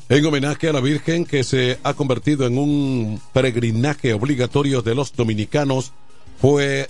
en 0.09 0.27
homenaje 0.27 0.69
a 0.69 0.73
la 0.73 0.81
Virgen 0.81 1.25
que 1.25 1.45
se 1.45 1.79
ha 1.83 1.95
convertido 1.95 2.47
en 2.47 2.59
un 2.59 3.21
peregrinaje 3.33 4.13
obligatorio 4.13 4.83
de 4.83 4.95
los 4.95 5.15
dominicanos 5.15 5.93
fue 6.41 6.89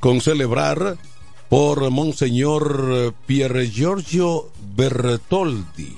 con 0.00 0.20
celebrar 0.20 0.98
por 1.50 1.90
Monseñor 1.90 3.12
Pier 3.26 3.68
Giorgio 3.68 4.50
Bertoldi, 4.76 5.96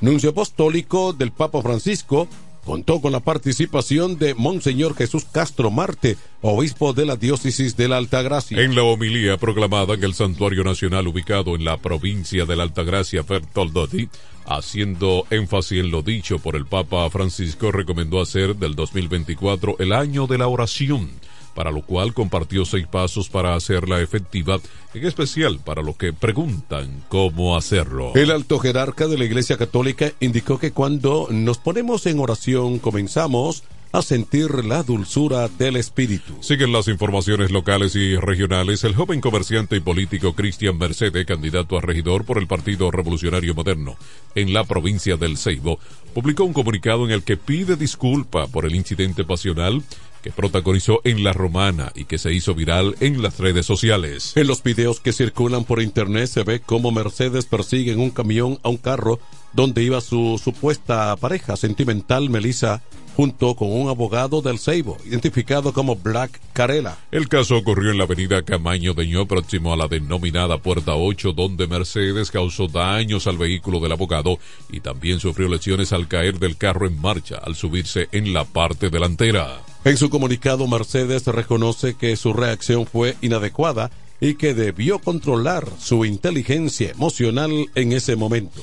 nuncio 0.00 0.30
apostólico 0.30 1.12
del 1.12 1.30
Papa 1.30 1.62
Francisco, 1.62 2.26
contó 2.64 3.00
con 3.00 3.12
la 3.12 3.20
participación 3.20 4.18
de 4.18 4.34
Monseñor 4.34 4.96
Jesús 4.96 5.26
Castro 5.30 5.70
Marte, 5.70 6.16
obispo 6.42 6.92
de 6.92 7.06
la 7.06 7.14
diócesis 7.14 7.76
de 7.76 7.86
la 7.86 7.98
Altagracia. 7.98 8.60
En 8.60 8.74
la 8.74 8.82
homilía 8.82 9.36
proclamada 9.36 9.94
en 9.94 10.02
el 10.02 10.12
Santuario 10.12 10.64
Nacional 10.64 11.06
ubicado 11.06 11.54
en 11.54 11.64
la 11.64 11.76
provincia 11.76 12.44
de 12.44 12.56
la 12.56 12.64
Altagracia, 12.64 13.22
Bertoldoti, 13.22 14.08
haciendo 14.44 15.24
énfasis 15.30 15.78
en 15.78 15.92
lo 15.92 16.02
dicho 16.02 16.40
por 16.40 16.56
el 16.56 16.66
Papa 16.66 17.08
Francisco, 17.10 17.70
recomendó 17.70 18.20
hacer 18.20 18.56
del 18.56 18.74
2024 18.74 19.76
el 19.78 19.92
año 19.92 20.26
de 20.26 20.38
la 20.38 20.48
oración 20.48 21.10
para 21.54 21.70
lo 21.70 21.82
cual 21.82 22.14
compartió 22.14 22.64
seis 22.64 22.86
pasos 22.86 23.28
para 23.28 23.54
hacerla 23.54 24.00
efectiva, 24.00 24.58
en 24.94 25.06
especial 25.06 25.60
para 25.64 25.82
los 25.82 25.96
que 25.96 26.12
preguntan 26.12 27.04
cómo 27.08 27.56
hacerlo. 27.56 28.12
El 28.14 28.30
alto 28.30 28.58
jerarca 28.58 29.06
de 29.06 29.18
la 29.18 29.24
Iglesia 29.24 29.56
Católica 29.56 30.12
indicó 30.20 30.58
que 30.58 30.72
cuando 30.72 31.28
nos 31.30 31.58
ponemos 31.58 32.06
en 32.06 32.18
oración 32.18 32.78
comenzamos 32.78 33.64
a 33.92 34.02
sentir 34.02 34.64
la 34.64 34.82
dulzura 34.82 35.48
del 35.48 35.76
espíritu. 35.76 36.36
Siguen 36.40 36.72
las 36.72 36.86
informaciones 36.86 37.50
locales 37.50 37.96
y 37.96 38.14
regionales. 38.16 38.84
El 38.84 38.94
joven 38.94 39.20
comerciante 39.20 39.76
y 39.76 39.80
político 39.80 40.34
Cristian 40.34 40.78
Mercedes, 40.78 41.26
candidato 41.26 41.76
a 41.76 41.80
regidor 41.80 42.24
por 42.24 42.38
el 42.38 42.46
Partido 42.46 42.90
Revolucionario 42.90 43.54
Moderno 43.54 43.96
en 44.36 44.52
la 44.52 44.62
provincia 44.64 45.16
del 45.16 45.36
Ceibo, 45.36 45.80
publicó 46.14 46.44
un 46.44 46.52
comunicado 46.52 47.04
en 47.04 47.10
el 47.10 47.24
que 47.24 47.36
pide 47.36 47.76
disculpa 47.76 48.46
por 48.46 48.64
el 48.64 48.76
incidente 48.76 49.24
pasional 49.24 49.82
que 50.22 50.30
protagonizó 50.30 51.00
en 51.04 51.24
La 51.24 51.32
Romana 51.32 51.92
y 51.94 52.04
que 52.04 52.18
se 52.18 52.32
hizo 52.32 52.54
viral 52.54 52.96
en 53.00 53.22
las 53.22 53.38
redes 53.38 53.66
sociales. 53.66 54.36
En 54.36 54.46
los 54.46 54.62
videos 54.62 55.00
que 55.00 55.12
circulan 55.12 55.64
por 55.64 55.82
internet 55.82 56.26
se 56.28 56.42
ve 56.42 56.60
cómo 56.60 56.92
Mercedes 56.92 57.46
persigue 57.46 57.92
en 57.92 58.00
un 58.00 58.10
camión 58.10 58.58
a 58.62 58.68
un 58.68 58.76
carro 58.76 59.18
donde 59.52 59.82
iba 59.82 60.00
su 60.00 60.40
supuesta 60.42 61.16
pareja 61.16 61.56
sentimental 61.56 62.30
Melissa 62.30 62.82
junto 63.16 63.54
con 63.54 63.70
un 63.70 63.88
abogado 63.88 64.40
del 64.40 64.58
Ceibo, 64.58 64.96
identificado 65.04 65.72
como 65.72 65.96
Black 65.96 66.40
Carela. 66.52 66.96
El 67.10 67.28
caso 67.28 67.56
ocurrió 67.56 67.90
en 67.90 67.98
la 67.98 68.04
avenida 68.04 68.42
Camaño 68.42 68.94
Deñó, 68.94 69.26
próximo 69.26 69.72
a 69.72 69.76
la 69.76 69.88
denominada 69.88 70.58
Puerta 70.58 70.94
8, 70.94 71.32
donde 71.32 71.66
Mercedes 71.66 72.30
causó 72.30 72.66
daños 72.66 73.26
al 73.26 73.36
vehículo 73.36 73.80
del 73.80 73.92
abogado 73.92 74.38
y 74.70 74.80
también 74.80 75.20
sufrió 75.20 75.48
lesiones 75.48 75.92
al 75.92 76.08
caer 76.08 76.38
del 76.38 76.56
carro 76.56 76.86
en 76.86 76.98
marcha 76.98 77.36
al 77.36 77.56
subirse 77.56 78.08
en 78.12 78.32
la 78.32 78.44
parte 78.44 78.88
delantera. 78.88 79.60
En 79.82 79.96
su 79.96 80.10
comunicado, 80.10 80.66
Mercedes 80.66 81.26
reconoce 81.26 81.94
que 81.94 82.14
su 82.16 82.34
reacción 82.34 82.86
fue 82.86 83.16
inadecuada 83.22 83.90
y 84.20 84.34
que 84.34 84.52
debió 84.52 84.98
controlar 84.98 85.66
su 85.78 86.04
inteligencia 86.04 86.90
emocional 86.90 87.50
en 87.74 87.92
ese 87.92 88.14
momento. 88.14 88.60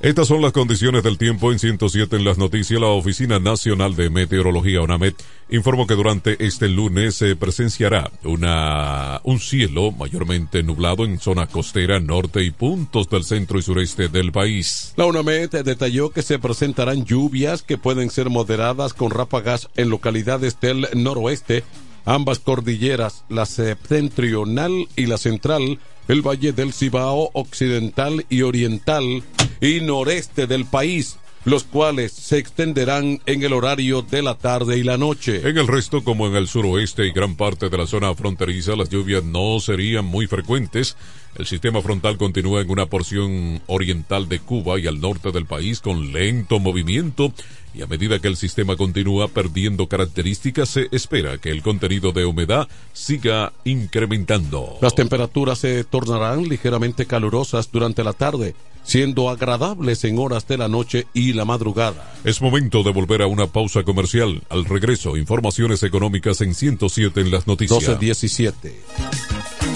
Estas 0.00 0.28
son 0.28 0.42
las 0.42 0.52
condiciones 0.52 1.02
del 1.02 1.16
tiempo 1.16 1.52
en 1.52 1.58
107 1.58 2.16
en 2.16 2.24
las 2.24 2.36
noticias. 2.36 2.78
La 2.78 2.88
Oficina 2.88 3.38
Nacional 3.38 3.96
de 3.96 4.10
Meteorología, 4.10 4.82
ONAMET, 4.82 5.14
informó 5.48 5.86
que 5.86 5.94
durante 5.94 6.44
este 6.44 6.68
lunes 6.68 7.14
se 7.14 7.34
presenciará 7.34 8.10
una, 8.22 9.22
un 9.24 9.40
cielo 9.40 9.92
mayormente 9.92 10.62
nublado 10.62 11.06
en 11.06 11.18
zona 11.18 11.46
costera, 11.46 11.98
norte 11.98 12.44
y 12.44 12.50
puntos 12.50 13.08
del 13.08 13.24
centro 13.24 13.58
y 13.58 13.62
sureste 13.62 14.08
del 14.08 14.32
país. 14.32 14.92
La 14.96 15.06
UNAMED 15.06 15.62
detalló 15.64 16.10
que 16.10 16.20
se 16.20 16.38
presentarán 16.38 17.06
lluvias 17.06 17.62
que 17.62 17.78
pueden 17.78 18.10
ser 18.10 18.28
moderadas 18.28 18.92
con 18.92 19.10
ráfagas 19.10 19.70
en 19.76 19.88
localidades 19.88 20.60
del 20.60 20.88
noroeste, 20.92 21.64
ambas 22.06 22.38
cordilleras, 22.38 23.24
la 23.28 23.44
septentrional 23.44 24.88
y 24.96 25.06
la 25.06 25.18
central, 25.18 25.78
el 26.08 26.22
Valle 26.22 26.52
del 26.52 26.72
Cibao 26.72 27.30
occidental 27.34 28.24
y 28.30 28.42
oriental 28.42 29.22
y 29.60 29.80
noreste 29.80 30.46
del 30.46 30.64
país, 30.64 31.18
los 31.46 31.62
cuales 31.62 32.10
se 32.12 32.38
extenderán 32.38 33.20
en 33.24 33.42
el 33.44 33.52
horario 33.52 34.02
de 34.02 34.20
la 34.20 34.34
tarde 34.34 34.78
y 34.78 34.82
la 34.82 34.98
noche. 34.98 35.48
En 35.48 35.56
el 35.56 35.68
resto, 35.68 36.02
como 36.02 36.26
en 36.26 36.34
el 36.34 36.48
suroeste 36.48 37.06
y 37.06 37.12
gran 37.12 37.36
parte 37.36 37.68
de 37.68 37.78
la 37.78 37.86
zona 37.86 38.12
fronteriza, 38.16 38.74
las 38.74 38.90
lluvias 38.90 39.22
no 39.22 39.60
serían 39.60 40.04
muy 40.04 40.26
frecuentes. 40.26 40.96
El 41.38 41.46
sistema 41.46 41.82
frontal 41.82 42.18
continúa 42.18 42.62
en 42.62 42.70
una 42.70 42.86
porción 42.86 43.62
oriental 43.68 44.28
de 44.28 44.40
Cuba 44.40 44.80
y 44.80 44.88
al 44.88 45.00
norte 45.00 45.30
del 45.30 45.46
país 45.46 45.80
con 45.80 46.12
lento 46.12 46.58
movimiento 46.58 47.32
y 47.74 47.82
a 47.82 47.86
medida 47.86 48.18
que 48.18 48.28
el 48.28 48.36
sistema 48.36 48.74
continúa 48.74 49.28
perdiendo 49.28 49.86
características 49.86 50.68
se 50.68 50.88
espera 50.90 51.38
que 51.38 51.50
el 51.50 51.62
contenido 51.62 52.10
de 52.10 52.24
humedad 52.24 52.66
siga 52.92 53.52
incrementando. 53.64 54.78
Las 54.80 54.96
temperaturas 54.96 55.58
se 55.58 55.84
tornarán 55.84 56.48
ligeramente 56.48 57.06
calurosas 57.06 57.70
durante 57.70 58.02
la 58.02 58.14
tarde, 58.14 58.56
siendo 58.86 59.28
agradables 59.28 60.04
en 60.04 60.18
horas 60.18 60.46
de 60.48 60.56
la 60.56 60.68
noche 60.68 61.06
y 61.12 61.32
la 61.32 61.44
madrugada. 61.44 62.14
Es 62.24 62.40
momento 62.40 62.82
de 62.82 62.92
volver 62.92 63.22
a 63.22 63.26
una 63.26 63.46
pausa 63.46 63.82
comercial. 63.82 64.42
Al 64.48 64.64
regreso, 64.64 65.16
informaciones 65.16 65.82
económicas 65.82 66.40
en 66.40 66.54
107 66.54 67.20
en 67.20 67.30
las 67.30 67.46
noticias. 67.46 67.80
1217. 67.80 69.75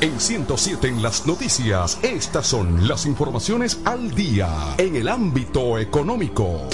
En 0.00 0.20
107 0.20 0.86
en 0.86 1.02
las 1.02 1.26
noticias, 1.26 1.98
estas 2.04 2.46
son 2.46 2.86
las 2.86 3.04
informaciones 3.04 3.80
al 3.84 4.14
día 4.14 4.48
en 4.78 4.94
el 4.94 5.08
ámbito 5.08 5.76
económico. 5.76 6.68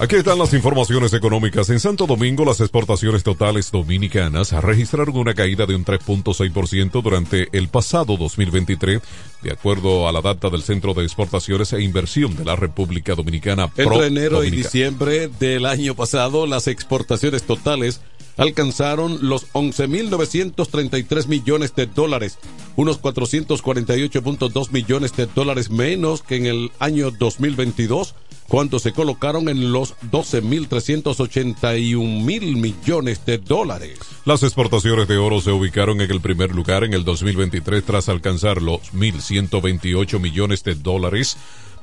Aquí 0.00 0.16
están 0.16 0.38
las 0.38 0.54
informaciones 0.54 1.12
económicas. 1.12 1.68
En 1.68 1.78
Santo 1.78 2.06
Domingo, 2.06 2.46
las 2.46 2.60
exportaciones 2.60 3.22
totales 3.22 3.70
dominicanas 3.70 4.52
registraron 4.52 5.18
una 5.18 5.34
caída 5.34 5.66
de 5.66 5.74
un 5.74 5.84
3.6% 5.84 7.02
durante 7.02 7.48
el 7.52 7.68
pasado 7.68 8.16
2023, 8.16 9.02
de 9.42 9.52
acuerdo 9.52 10.08
a 10.08 10.12
la 10.12 10.22
data 10.22 10.48
del 10.48 10.62
Centro 10.62 10.94
de 10.94 11.02
Exportaciones 11.04 11.74
e 11.74 11.82
Inversión 11.82 12.34
de 12.34 12.46
la 12.46 12.56
República 12.56 13.14
Dominicana. 13.14 13.70
Entre 13.76 14.06
enero 14.06 14.42
y 14.42 14.50
diciembre 14.50 15.28
del 15.28 15.66
año 15.66 15.94
pasado, 15.94 16.46
las 16.46 16.66
exportaciones 16.66 17.42
totales 17.42 18.00
alcanzaron 18.38 19.28
los 19.28 19.52
11.933 19.52 21.26
millones 21.26 21.74
de 21.74 21.84
dólares, 21.86 22.38
unos 22.76 23.02
448.2 23.02 24.70
millones 24.70 25.14
de 25.16 25.26
dólares 25.26 25.70
menos 25.70 26.22
que 26.22 26.36
en 26.36 26.46
el 26.46 26.70
año 26.78 27.10
2022, 27.10 28.14
cuando 28.48 28.78
se 28.78 28.92
colocaron 28.92 29.50
en 29.50 29.72
los 29.72 29.94
12.381 30.10 32.24
mil 32.24 32.56
millones 32.56 33.26
de 33.26 33.38
dólares. 33.38 33.98
Las 34.24 34.42
exportaciones 34.42 35.06
de 35.08 35.18
oro 35.18 35.40
se 35.40 35.50
ubicaron 35.50 36.00
en 36.00 36.10
el 36.10 36.20
primer 36.20 36.54
lugar 36.54 36.84
en 36.84 36.94
el 36.94 37.04
2023 37.04 37.84
tras 37.84 38.08
alcanzar 38.08 38.62
los 38.62 38.94
1.128 38.94 40.18
millones 40.18 40.64
de 40.64 40.76
dólares 40.76 41.36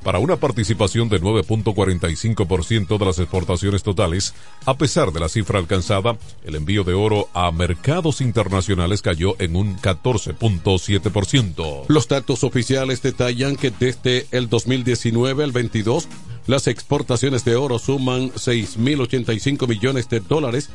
para 0.06 0.20
una 0.20 0.36
participación 0.36 1.08
de 1.08 1.20
9.45% 1.20 2.96
de 2.96 3.04
las 3.04 3.18
exportaciones 3.18 3.82
totales. 3.82 4.34
A 4.64 4.78
pesar 4.78 5.10
de 5.10 5.18
la 5.18 5.28
cifra 5.28 5.58
alcanzada, 5.58 6.16
el 6.44 6.54
envío 6.54 6.84
de 6.84 6.94
oro 6.94 7.28
a 7.34 7.50
mercados 7.50 8.20
internacionales 8.20 9.02
cayó 9.02 9.34
en 9.40 9.56
un 9.56 9.76
14.7%. 9.78 11.86
Los 11.88 12.06
datos 12.06 12.44
oficiales 12.44 13.02
detallan 13.02 13.56
que 13.56 13.72
desde 13.72 14.28
el 14.30 14.48
2019 14.48 15.42
al 15.42 15.50
22, 15.50 16.06
las 16.46 16.68
exportaciones 16.68 17.44
de 17.44 17.56
oro 17.56 17.80
suman 17.80 18.30
6.085 18.30 19.66
millones 19.66 20.08
de 20.08 20.20
dólares, 20.20 20.70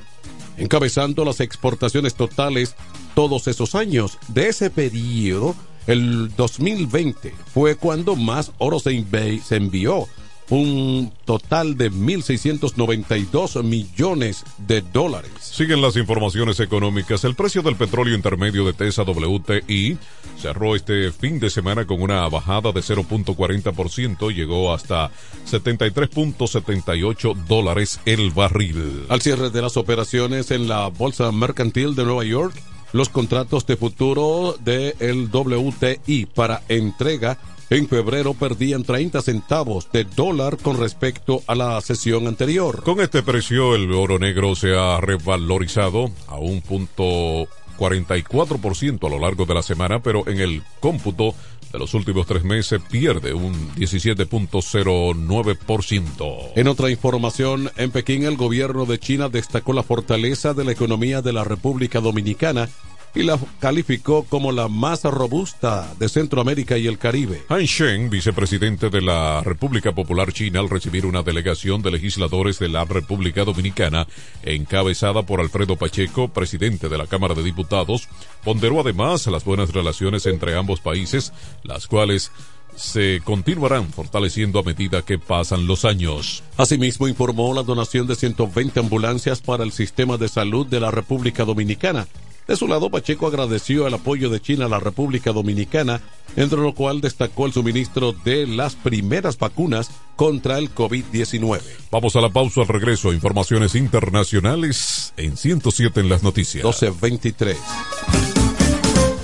encabezando 0.58 1.24
las 1.24 1.40
exportaciones 1.40 2.16
totales 2.16 2.76
todos 3.16 3.48
esos 3.48 3.76
años. 3.76 4.18
De 4.28 4.50
ese 4.50 4.70
periodo, 4.70 5.56
el 5.88 6.34
2020 6.36 7.34
fue 7.54 7.76
cuando 7.76 8.16
más 8.16 8.52
oro 8.58 8.80
se, 8.80 8.92
envió, 8.92 10.08
un 10.50 11.12
total 11.24 11.78
de 11.78 11.90
1.692 11.92 13.64
millones 13.64 14.44
de 14.58 14.82
dólares. 14.82 15.32
Siguen 15.40 15.82
las 15.82 15.96
informaciones 15.96 16.60
económicas. 16.60 17.24
El 17.24 17.36
precio 17.36 17.62
del 17.62 17.78
petróleo 17.78 18.16
intermedio 18.16 18.66
de 18.66 18.74
TESA 18.74 19.04
WTI 19.04 19.98
cerró 20.38 20.76
este 20.76 21.12
fin 21.12 21.40
de 21.40 21.50
semana 21.50 21.86
con 21.86 22.02
una 22.02 22.28
bajada 22.28 22.74
de 22.74 22.82
0.40%, 22.82 24.34
llegó 24.34 24.74
hasta 24.74 25.10
73.78 25.50 27.36
dólares 27.46 28.02
el 28.06 28.32
barril. 28.32 29.06
Al 29.08 29.22
cierre 29.22 29.52
de 29.52 29.62
las 29.62 29.78
operaciones 29.78 30.52
en 30.52 30.68
la 30.68 30.88
Bolsa 30.88 31.32
Mercantil 31.32 31.96
de 31.96 32.04
Nueva 32.04 32.26
York, 32.26 32.62
los 32.94 33.10
contratos 33.10 33.66
de 33.66 33.78
futuro 33.78 34.56
del 34.64 34.96
el 35.00 35.30
WTI 35.32 36.26
para 36.28 36.62
entrega 36.68 37.38
en 37.70 37.88
febrero 37.88 38.34
perdían 38.34 38.84
30 38.84 39.22
centavos 39.22 39.90
de 39.94 40.04
dólar 40.04 40.58
con 40.58 40.78
respecto 40.78 41.42
a 41.48 41.56
la 41.56 41.80
sesión 41.80 42.28
anterior. 42.28 42.84
Con 42.84 43.00
este 43.00 43.24
precio, 43.24 43.76
el 43.76 43.94
oro 43.94 44.20
negro 44.20 44.56
se 44.56 44.76
ha 44.76 45.00
revalorizado 45.00 46.12
a 46.28 46.36
un 46.36 46.62
punto 46.62 47.48
44% 47.80 49.08
a 49.08 49.10
lo 49.10 49.20
largo 49.20 49.46
de 49.46 49.54
la 49.54 49.64
semana, 49.64 50.04
pero 50.04 50.28
en 50.28 50.40
el 50.42 50.62
cómputo 50.82 51.34
de 51.72 51.80
los 51.80 51.94
últimos 51.94 52.28
tres 52.28 52.44
meses 52.44 52.82
pierde 52.90 53.34
un 53.34 53.54
17.09%. 53.76 56.52
En 56.56 56.68
otra 56.68 56.90
información, 56.90 57.72
en 57.78 57.92
Pekín 57.92 58.24
el 58.24 58.36
gobierno 58.38 58.86
de 58.86 59.00
China 59.00 59.30
destacó 59.30 59.74
la 59.74 59.84
fortaleza 59.84 60.54
de 60.54 60.66
la 60.66 60.72
economía 60.72 61.22
de 61.22 61.34
la 61.34 61.44
República 61.44 62.00
Dominicana 62.00 62.70
y 63.14 63.24
la 63.24 63.40
calificó 63.60 64.24
como 64.24 64.52
la 64.52 64.68
más 64.68 65.04
robusta 65.04 65.94
de 66.00 66.10
Centroamérica 66.10 66.78
y 66.78 66.88
el 66.88 66.98
Caribe. 66.98 67.44
Han 67.50 67.66
Sheng, 67.66 68.10
vicepresidente 68.10 68.90
de 68.90 69.02
la 69.02 69.42
República 69.44 69.94
Popular 69.94 70.32
China, 70.32 70.60
al 70.60 70.70
recibir 70.70 71.06
una 71.06 71.24
delegación 71.24 71.82
de 71.82 71.92
legisladores 71.92 72.60
de 72.60 72.70
la 72.70 72.86
República 72.86 73.44
Dominicana, 73.44 74.08
encabezada 74.44 75.24
por 75.24 75.42
Alfredo 75.42 75.76
Pacheco, 75.76 76.30
presidente 76.30 76.90
de 76.90 76.98
la 76.98 77.08
Cámara 77.08 77.36
de 77.36 77.44
Diputados, 77.44 78.08
ponderó 78.44 78.80
además 78.80 79.28
las 79.28 79.44
buenas 79.44 79.72
relaciones 79.72 80.26
entre 80.26 80.58
ambos 80.58 80.80
países, 80.80 81.34
las 81.64 81.88
cuales 81.88 82.32
se 82.76 83.22
continuarán 83.24 83.92
fortaleciendo 83.92 84.60
a 84.60 84.64
medida 84.64 85.02
que 85.02 85.20
pasan 85.20 85.68
los 85.68 85.86
años. 85.86 86.44
Asimismo, 86.58 87.08
informó 87.08 87.54
la 87.54 87.64
donación 87.64 88.08
de 88.08 88.16
120 88.16 88.80
ambulancias 88.80 89.42
para 89.42 89.64
el 89.64 89.72
sistema 89.72 90.18
de 90.18 90.30
salud 90.30 90.66
de 90.68 90.80
la 90.80 90.92
República 90.92 91.44
Dominicana, 91.44 92.08
de 92.52 92.58
su 92.58 92.68
lado, 92.68 92.90
Pacheco 92.90 93.28
agradeció 93.28 93.88
el 93.88 93.94
apoyo 93.94 94.30
de 94.30 94.42
China 94.42 94.66
a 94.66 94.70
la 94.70 94.80
República 94.80 95.32
Dominicana, 95.32 96.02
entre 96.36 96.60
lo 96.60 96.76
cual 96.76 97.00
destacó 97.00 97.46
el 97.46 97.54
suministro 97.54 98.12
de 98.12 98.46
las 98.46 98.76
primeras 98.76 99.38
vacunas 99.38 99.90
contra 100.18 100.58
el 100.58 100.74
COVID-19. 100.76 101.62
Vamos 101.92 102.16
a 102.18 102.22
la 102.22 102.30
pausa 102.30 102.62
al 102.62 102.68
regreso. 102.68 103.14
Informaciones 103.14 103.76
internacionales 103.76 105.14
en 105.16 105.38
107 105.38 106.02
en 106.02 106.10
las 106.10 106.24
noticias. 106.24 106.66
1223. 106.66 107.58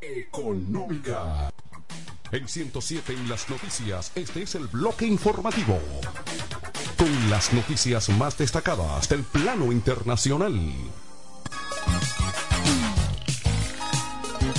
Económica. 0.00 1.52
En 2.32 2.48
107 2.48 3.12
en 3.12 3.28
las 3.28 3.50
noticias, 3.50 4.12
este 4.14 4.42
es 4.42 4.54
el 4.54 4.68
bloque 4.68 5.04
informativo. 5.04 5.80
Con 6.96 7.30
las 7.30 7.52
noticias 7.52 8.08
más 8.10 8.38
destacadas 8.38 9.08
del 9.08 9.24
plano 9.24 9.72
internacional. 9.72 10.54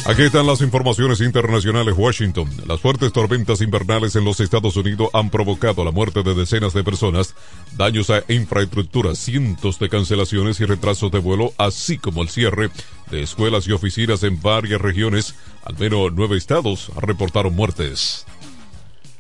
Aquí 0.04 0.24
están 0.24 0.48
las 0.48 0.62
informaciones 0.62 1.22
internacionales. 1.22 1.94
Washington. 1.96 2.50
Las 2.66 2.82
fuertes 2.82 3.14
tormentas 3.14 3.62
invernales 3.62 4.16
en 4.16 4.26
los 4.26 4.40
Estados 4.40 4.76
Unidos 4.76 5.10
han 5.14 5.30
provocado 5.30 5.86
la 5.86 5.92
muerte 5.92 6.24
de 6.24 6.34
decenas 6.34 6.74
de 6.74 6.84
personas, 6.84 7.36
daños 7.78 8.10
a 8.10 8.24
infraestructura, 8.28 9.14
cientos 9.14 9.78
de 9.78 9.90
cancelaciones 9.90 10.60
y 10.60 10.66
retrasos 10.66 11.12
de 11.12 11.20
vuelo, 11.20 11.54
así 11.58 12.00
como 12.00 12.24
el 12.24 12.30
cierre 12.30 12.72
de 13.12 13.22
escuelas 13.22 13.68
y 13.68 13.74
oficinas 13.74 14.24
en 14.24 14.42
varias 14.42 14.82
regiones. 14.82 15.36
Al 15.64 15.78
menos 15.78 16.12
nueve 16.14 16.36
estados 16.36 16.90
reportaron 16.96 17.56
muertes. 17.56 18.26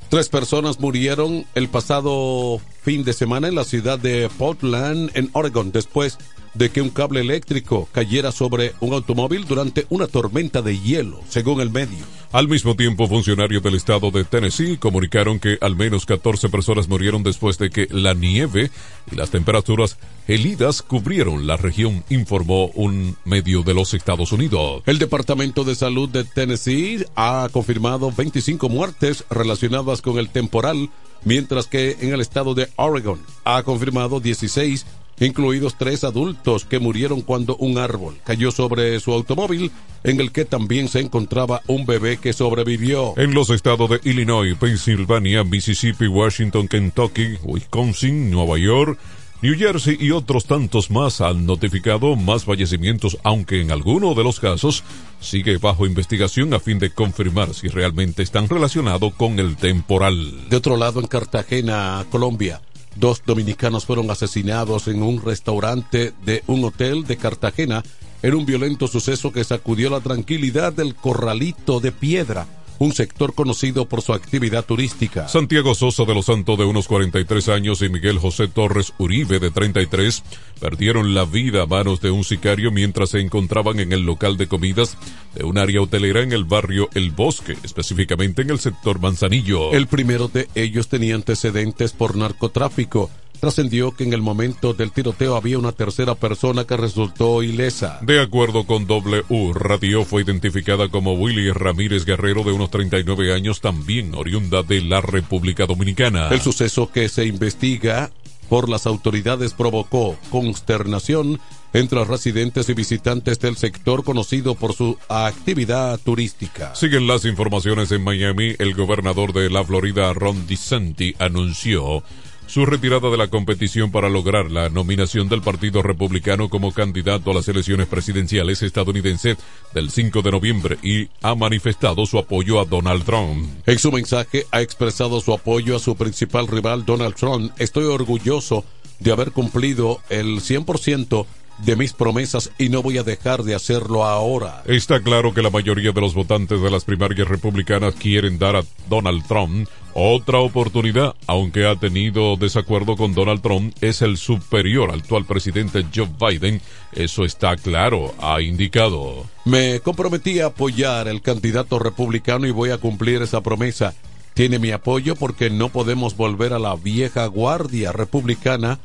Tres 0.10 0.30
personas 0.30 0.80
murieron 0.80 1.46
el 1.54 1.70
pasado 1.70 2.60
fin 2.82 3.04
de 3.04 3.14
semana 3.14 3.48
en 3.48 3.56
la 3.56 3.64
ciudad 3.64 4.00
de 4.00 4.30
Portland, 4.38 5.12
en 5.14 5.30
Oregon, 5.34 5.72
después 5.72 6.18
de 6.54 6.70
que 6.70 6.82
un 6.82 6.90
cable 6.90 7.22
eléctrico 7.22 7.88
cayera 7.92 8.32
sobre 8.32 8.74
un 8.82 8.94
automóvil 8.94 9.46
durante 9.46 9.86
una 9.90 10.08
tormenta 10.08 10.62
de 10.62 10.80
hielo, 10.80 11.22
según 11.30 11.62
el 11.62 11.70
medio. 11.70 12.00
Al 12.32 12.48
mismo 12.48 12.76
tiempo, 12.76 13.08
funcionarios 13.08 13.64
del 13.64 13.76
estado 13.76 14.12
de 14.12 14.24
Tennessee 14.24 14.78
comunicaron 14.78 15.40
que 15.40 15.58
al 15.62 15.76
menos 15.76 16.06
14 16.06 16.50
personas 16.50 16.88
murieron 16.88 17.24
después 17.24 17.58
de 17.58 17.70
que 17.70 17.88
la 17.90 18.14
nieve 18.14 18.72
y 19.12 19.16
las 19.16 19.32
temperaturas 19.32 19.98
gelidas 20.28 20.82
cubrieron 20.82 21.48
la 21.48 21.58
región, 21.58 22.04
informó 22.10 22.68
un 22.68 23.18
medio 23.26 23.64
de 23.64 23.74
los 23.74 23.94
Estados 23.94 24.32
Unidos. 24.32 24.84
El 24.86 25.00
Departamento 25.00 25.64
de 25.64 25.76
Salud 25.76 26.10
de 26.10 26.24
Tennessee 26.24 27.06
ha 27.16 27.50
confirmado 27.52 28.12
25 28.12 28.70
muertes 28.70 29.26
relacionadas 29.30 30.02
con 30.02 30.18
el 30.18 30.30
temporal, 30.30 30.90
mientras 31.24 31.68
que 31.68 31.98
en 32.02 32.14
el 32.14 32.22
estado 32.22 32.54
de 32.54 32.70
Oregon 32.76 33.20
ha 33.44 33.64
confirmado 33.64 34.20
16 34.20 34.86
incluidos 35.26 35.76
tres 35.78 36.04
adultos 36.04 36.66
que 36.66 36.80
murieron 36.80 37.22
cuando 37.22 37.56
un 37.58 37.78
árbol 37.78 38.18
cayó 38.24 38.52
sobre 38.52 39.00
su 39.00 39.14
automóvil, 39.14 39.72
en 40.04 40.20
el 40.20 40.32
que 40.32 40.46
también 40.46 40.88
se 40.88 41.00
encontraba 41.00 41.62
un 41.68 41.86
bebé 41.86 42.18
que 42.18 42.34
sobrevivió. 42.34 43.14
En 43.18 43.34
los 43.34 43.50
estados 43.50 43.90
de 43.90 44.00
Illinois, 44.04 44.58
Pensilvania, 44.58 45.44
Mississippi, 45.44 46.08
Washington, 46.08 46.68
Kentucky, 46.68 47.38
Wisconsin, 47.44 48.32
Nueva 48.32 48.58
York, 48.58 48.98
New 49.42 49.58
Jersey 49.58 49.98
y 50.00 50.12
otros 50.12 50.46
tantos 50.46 50.92
más 50.92 51.20
han 51.20 51.48
notificado 51.48 52.16
más 52.16 52.46
fallecimientos, 52.46 53.18
aunque 53.24 53.60
en 53.60 53.72
alguno 53.72 54.14
de 54.14 54.24
los 54.24 54.40
casos 54.40 54.84
sigue 55.20 55.58
bajo 55.58 55.88
investigación 55.88 56.54
a 56.54 56.60
fin 56.60 56.78
de 56.78 56.92
confirmar 56.92 57.54
si 57.56 57.68
realmente 57.68 58.22
están 58.22 58.48
relacionados 58.48 59.14
con 59.16 59.40
el 59.40 59.58
temporal. 59.58 60.48
De 60.50 60.58
otro 60.58 60.78
lado, 60.78 61.00
en 61.00 61.08
Cartagena, 61.08 62.06
Colombia, 62.12 62.62
Dos 62.96 63.22
dominicanos 63.26 63.86
fueron 63.86 64.12
asesinados 64.12 64.88
en 64.88 65.02
un 65.02 65.22
restaurante 65.22 66.14
de 66.26 66.44
un 66.48 66.66
hotel 66.66 67.06
de 67.06 67.16
Cartagena 67.16 67.84
en 68.22 68.36
un 68.36 68.46
violento 68.46 68.88
suceso 68.88 69.32
que 69.32 69.46
sacudió 69.46 69.90
la 69.90 70.02
tranquilidad 70.02 70.74
del 70.74 70.94
corralito 70.94 71.80
de 71.80 71.92
piedra 71.94 72.48
un 72.80 72.94
sector 72.94 73.34
conocido 73.34 73.86
por 73.86 74.02
su 74.02 74.14
actividad 74.14 74.66
turística. 74.66 75.28
Santiago 75.28 75.76
Sosa 75.76 76.06
de 76.06 76.14
los 76.14 76.26
Santos, 76.26 76.58
de 76.58 76.66
unos 76.66 76.88
43 76.88 77.50
años, 77.50 77.82
y 77.82 77.90
Miguel 77.90 78.20
José 78.20 78.48
Torres 78.48 78.94
Uribe, 78.98 79.40
de 79.40 79.52
33, 79.52 80.24
perdieron 80.60 81.14
la 81.14 81.26
vida 81.26 81.64
a 81.64 81.66
manos 81.66 82.02
de 82.02 82.12
un 82.12 82.24
sicario 82.24 82.72
mientras 82.72 83.12
se 83.12 83.20
encontraban 83.20 83.80
en 83.80 83.92
el 83.94 84.02
local 84.02 84.38
de 84.38 84.48
comidas 84.48 84.98
de 85.36 85.44
un 85.44 85.58
área 85.58 85.82
hotelera 85.82 86.22
en 86.22 86.34
el 86.34 86.44
barrio 86.44 86.90
El 86.94 87.12
Bosque, 87.12 87.58
específicamente 87.64 88.42
en 88.42 88.50
el 88.50 88.60
sector 88.60 89.00
Manzanillo. 89.00 89.72
El 89.72 89.88
primero 89.88 90.28
de 90.28 90.48
ellos 90.56 90.88
tenía 90.88 91.16
antecedentes 91.16 91.94
por 91.94 92.16
narcotráfico 92.16 93.10
trascendió 93.42 93.92
que 93.92 94.04
en 94.04 94.14
el 94.14 94.22
momento 94.22 94.74
del 94.74 94.92
tiroteo 94.92 95.36
había 95.36 95.58
una 95.58 95.72
tercera 95.72 96.14
persona 96.14 96.66
que 96.66 96.78
resultó 96.78 97.42
ilesa. 97.42 97.98
De 98.02 98.22
acuerdo 98.22 98.66
con 98.66 98.86
W 98.86 99.52
Radio, 99.54 100.06
fue 100.06 100.22
identificada 100.22 100.90
como 100.90 101.16
Willy 101.16 101.52
Ramírez 101.52 102.06
Guerrero, 102.06 102.44
de 102.44 102.52
unos 102.52 102.70
39 102.70 103.34
años, 103.34 103.60
también 103.60 104.14
oriunda 104.14 104.62
de 104.62 104.82
la 104.82 105.02
República 105.02 105.66
Dominicana. 105.66 106.30
El 106.30 106.40
suceso 106.40 106.92
que 106.92 107.10
se 107.10 107.26
investiga 107.26 108.12
por 108.48 108.70
las 108.70 108.86
autoridades 108.86 109.54
provocó 109.54 110.18
consternación 110.30 111.40
entre 111.74 111.98
los 111.98 112.08
residentes 112.08 112.70
y 112.70 112.76
visitantes 112.76 113.40
del 113.40 113.58
sector 113.58 114.04
conocido 114.04 114.54
por 114.54 114.74
su 114.74 114.98
actividad 115.10 116.00
turística. 116.00 116.76
Siguen 116.76 117.08
las 117.08 117.26
informaciones 117.26 117.92
en 117.92 118.04
Miami. 118.04 118.56
El 118.60 118.76
gobernador 118.76 119.34
de 119.34 119.50
la 119.50 119.64
Florida, 119.64 120.14
Ron 120.14 120.46
DeSantis, 120.46 121.16
anunció 121.18 122.04
su 122.52 122.66
retirada 122.66 123.10
de 123.10 123.16
la 123.16 123.30
competición 123.30 123.92
para 123.92 124.10
lograr 124.10 124.52
la 124.52 124.68
nominación 124.68 125.30
del 125.30 125.42
Partido 125.42 125.82
Republicano 125.82 126.50
como 126.50 126.74
candidato 126.74 127.32
a 127.32 127.34
las 127.34 127.48
elecciones 127.48 127.88
presidenciales 127.88 128.62
estadounidenses 128.62 129.38
del 129.74 129.90
5 129.90 130.22
de 130.22 130.32
noviembre 130.32 130.78
y 130.84 131.08
ha 131.22 131.34
manifestado 131.34 132.06
su 132.06 132.20
apoyo 132.20 132.60
a 132.60 132.66
Donald 132.66 133.06
Trump. 133.06 133.48
En 133.66 133.80
su 133.80 133.90
mensaje 133.90 134.48
ha 134.52 134.62
expresado 134.62 135.22
su 135.22 135.32
apoyo 135.32 135.78
a 135.78 135.80
su 135.80 135.96
principal 135.96 136.46
rival 136.46 136.84
Donald 136.84 137.16
Trump. 137.16 137.54
Estoy 137.58 137.86
orgulloso 137.86 138.66
de 139.00 139.14
haber 139.14 139.32
cumplido 139.32 140.02
el 140.10 140.42
100% 140.42 141.26
de 141.66 141.76
mis 141.76 141.94
promesas 141.94 142.52
y 142.58 142.70
no 142.70 142.82
voy 142.82 142.98
a 142.98 143.04
dejar 143.04 143.44
de 143.44 143.56
hacerlo 143.56 144.06
ahora. 144.06 144.64
Está 144.66 145.02
claro 145.02 145.34
que 145.34 145.42
la 145.42 145.50
mayoría 145.50 145.92
de 145.92 146.02
los 146.02 146.14
votantes 146.14 146.62
de 146.62 146.72
las 146.72 146.86
primarias 146.86 147.28
republicanas 147.28 147.96
quieren 147.96 148.40
dar 148.40 148.56
a 148.56 148.64
Donald 148.90 149.26
Trump 149.28 149.68
otra 149.94 150.40
oportunidad, 150.40 151.16
aunque 151.28 151.66
ha 151.66 151.76
tenido 151.76 152.38
desacuerdo 152.38 152.96
con 152.96 153.14
Donald 153.14 153.42
Trump, 153.42 153.76
es 153.82 154.02
el 154.02 154.16
superior 154.16 154.90
al 154.90 155.02
actual 155.02 155.26
presidente 155.26 155.86
Joe 155.94 156.10
Biden. 156.18 156.62
Eso 156.94 157.26
está 157.26 157.58
claro, 157.58 158.14
ha 158.20 158.42
indicado. 158.42 159.26
Me 159.44 159.82
comprometí 159.82 160.40
a 160.40 160.48
apoyar 160.48 161.10
al 161.10 161.22
candidato 161.22 161.78
republicano 161.78 162.48
y 162.48 162.52
voy 162.52 162.70
a 162.70 162.78
cumplir 162.78 163.22
esa 163.22 163.42
promesa. 163.42 163.94
Tiene 164.34 164.60
mi 164.60 164.72
apoyo 164.72 165.18
porque 165.18 165.50
no 165.50 165.68
podemos 165.68 166.16
volver 166.16 166.54
a 166.54 166.60
la 166.60 166.76
vieja 166.76 167.26
guardia 167.26 167.92
republicana 167.92 168.80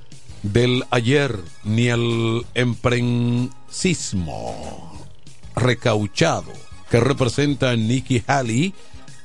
del 0.53 0.85
ayer 0.91 1.35
ni 1.65 1.89
el 1.89 2.45
emprensismo 2.55 5.07
recauchado 5.55 6.53
que 6.91 7.01
representa 7.01 7.75
Nikki 7.77 8.23
Haley 8.27 8.75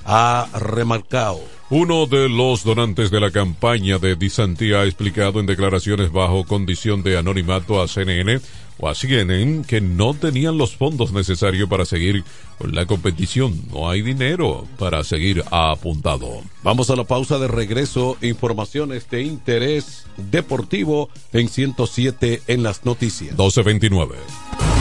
ha 0.06 0.48
remarcado. 0.54 1.42
Uno 1.70 2.06
de 2.06 2.28
los 2.28 2.64
donantes 2.64 3.12
de 3.12 3.20
la 3.20 3.32
campaña 3.32 3.98
de 3.98 4.16
DeSantis 4.16 4.74
ha 4.74 4.84
explicado 4.84 5.40
en 5.40 5.46
declaraciones 5.46 6.12
bajo 6.12 6.44
condición 6.44 7.04
de 7.04 7.18
anonimato 7.18 7.82
a 7.82 7.88
CNN 7.88 8.42
o 8.82 8.90
a 8.90 8.96
CNN 8.96 9.64
que 9.66 9.80
no 9.80 10.14
tenían 10.14 10.58
los 10.58 10.76
fondos 10.76 11.14
necesarios 11.14 11.70
para 11.70 11.86
seguir 11.86 12.24
con 12.58 12.76
la 12.76 12.86
competición. 12.86 13.62
No 13.72 13.90
hay 13.90 14.02
dinero 14.02 14.68
para 14.78 15.04
seguir 15.04 15.44
apuntado. 15.52 16.42
Vamos 16.64 16.90
a 16.90 16.96
la 16.96 17.06
pausa 17.06 17.38
de 17.38 17.48
regreso. 17.48 18.18
Informaciones 18.22 19.10
de 19.10 19.22
interés 19.22 20.06
deportivo 20.18 21.10
en 21.32 21.48
107 21.48 22.42
en 22.48 22.64
las 22.64 22.84
noticias. 22.84 23.32
1229. 23.32 24.81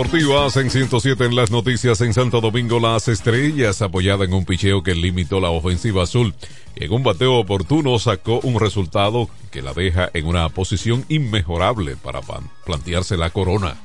Deportivas 0.00 0.56
en 0.56 0.70
107 0.70 1.26
en 1.26 1.36
las 1.36 1.50
noticias 1.50 2.00
en 2.00 2.14
Santo 2.14 2.40
Domingo 2.40 2.80
Las 2.80 3.06
Estrellas 3.06 3.82
apoyada 3.82 4.24
en 4.24 4.32
un 4.32 4.46
picheo 4.46 4.82
que 4.82 4.94
limitó 4.94 5.40
la 5.40 5.50
ofensiva 5.50 6.04
azul 6.04 6.34
en 6.74 6.90
un 6.90 7.02
bateo 7.02 7.34
oportuno 7.34 7.98
sacó 7.98 8.40
un 8.40 8.58
resultado 8.58 9.28
que 9.50 9.60
la 9.60 9.74
deja 9.74 10.08
en 10.14 10.26
una 10.26 10.48
posición 10.48 11.04
inmejorable 11.10 11.96
para 11.96 12.22
plantearse 12.64 13.18
la 13.18 13.28
corona. 13.28 13.76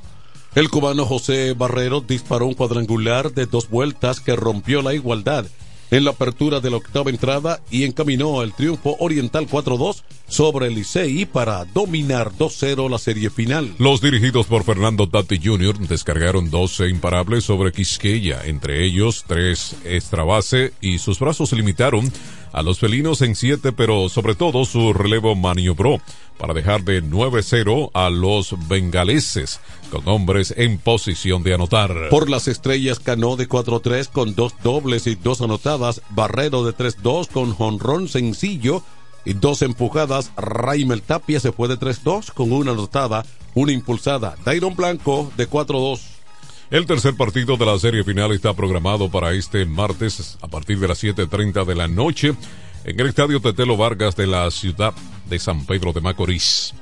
El 0.56 0.70
cubano 0.70 1.06
José 1.06 1.54
Barrero 1.54 2.00
disparó 2.00 2.46
un 2.46 2.54
cuadrangular 2.54 3.34
de 3.34 3.46
dos 3.46 3.70
vueltas 3.70 4.22
que 4.22 4.38
rompió 4.38 4.82
la 4.82 4.94
igualdad 4.94 5.46
en 5.92 6.04
la 6.04 6.12
apertura 6.12 6.60
de 6.60 6.70
la 6.70 6.78
octava 6.78 7.10
entrada 7.10 7.62
y 7.70 7.84
encaminó 7.84 8.42
el 8.42 8.54
triunfo 8.54 8.96
oriental 9.00 9.48
4-2 9.48 10.04
sobre 10.28 10.68
el 10.68 10.76
Licey 10.76 11.26
para 11.26 11.66
dominar 11.66 12.32
2-0 12.32 12.90
la 12.90 12.98
serie 12.98 13.30
final. 13.30 13.76
Los 13.78 14.02
dirigidos 14.02 14.48
por 14.48 14.64
Fernando 14.64 15.08
Tati 15.08 15.40
Jr. 15.44 15.78
descargaron 15.80 16.50
12 16.50 16.90
imparables 16.90 17.44
sobre 17.44 17.72
Quisqueya, 17.72 18.46
entre 18.46 18.86
ellos 18.86 19.24
tres 19.28 19.76
extra 19.84 20.24
base 20.24 20.74
y 20.82 21.00
sus 21.00 21.20
brazos 21.20 21.54
limitaron 21.54 22.12
a 22.52 22.62
los 22.62 22.80
felinos 22.80 23.22
en 23.22 23.36
7, 23.36 23.74
pero 23.74 24.08
sobre 24.08 24.34
todo 24.34 24.64
su 24.64 24.94
relevo 24.94 25.36
maniobró 25.36 26.00
para 26.38 26.54
dejar 26.54 26.84
de 26.84 27.04
9-0 27.04 27.92
a 27.94 28.10
los 28.10 28.56
bengaleses, 28.68 29.60
con 29.90 30.08
hombres 30.08 30.54
en 30.58 30.78
posición 30.78 31.44
de 31.44 31.54
anotar. 31.54 32.10
Por 32.10 32.30
las 32.30 32.48
estrellas 32.48 33.00
Cano 33.00 33.36
de 33.36 33.48
4-3 33.48 34.10
con 34.10 34.36
dos 34.36 34.54
dobles 34.64 35.08
y 35.08 35.16
dos 35.16 35.42
anotadas, 35.42 36.02
Barrero 36.10 36.64
de 36.66 36.76
3-2 36.76 37.30
con 37.30 37.54
jonrón 37.54 38.08
sencillo 38.08 38.84
y 39.24 39.34
dos 39.34 39.62
empujadas, 39.62 40.32
Raimel 40.38 41.02
Tapia 41.02 41.40
se 41.40 41.52
fue 41.52 41.68
de 41.68 41.80
3-2 41.80 42.32
con 42.34 42.52
una 42.52 42.72
anotada, 42.72 43.26
una 43.54 43.72
impulsada, 43.72 44.36
Dairon 44.46 44.76
Blanco 44.76 45.32
de 45.38 45.50
4-2. 45.50 46.00
El 46.72 46.86
tercer 46.88 47.16
partido 47.16 47.58
de 47.58 47.66
la 47.66 47.78
serie 47.78 48.04
final 48.04 48.32
está 48.32 48.54
programado 48.54 49.10
para 49.10 49.34
este 49.34 49.66
martes 49.66 50.38
a 50.42 50.48
partir 50.48 50.80
de 50.80 50.88
las 50.88 51.04
7.30 51.04 51.64
de 51.64 51.76
la 51.76 51.88
noche 51.88 52.34
en 52.84 53.00
el 53.00 53.08
Estadio 53.08 53.40
Tetelo 53.40 53.78
Vargas 53.78 54.16
de 54.16 54.28
la 54.28 54.50
ciudad 54.50 54.94
de 55.30 55.40
San 55.40 55.66
Pedro 55.66 55.94
de 55.94 56.02
Macorís. 56.02 56.74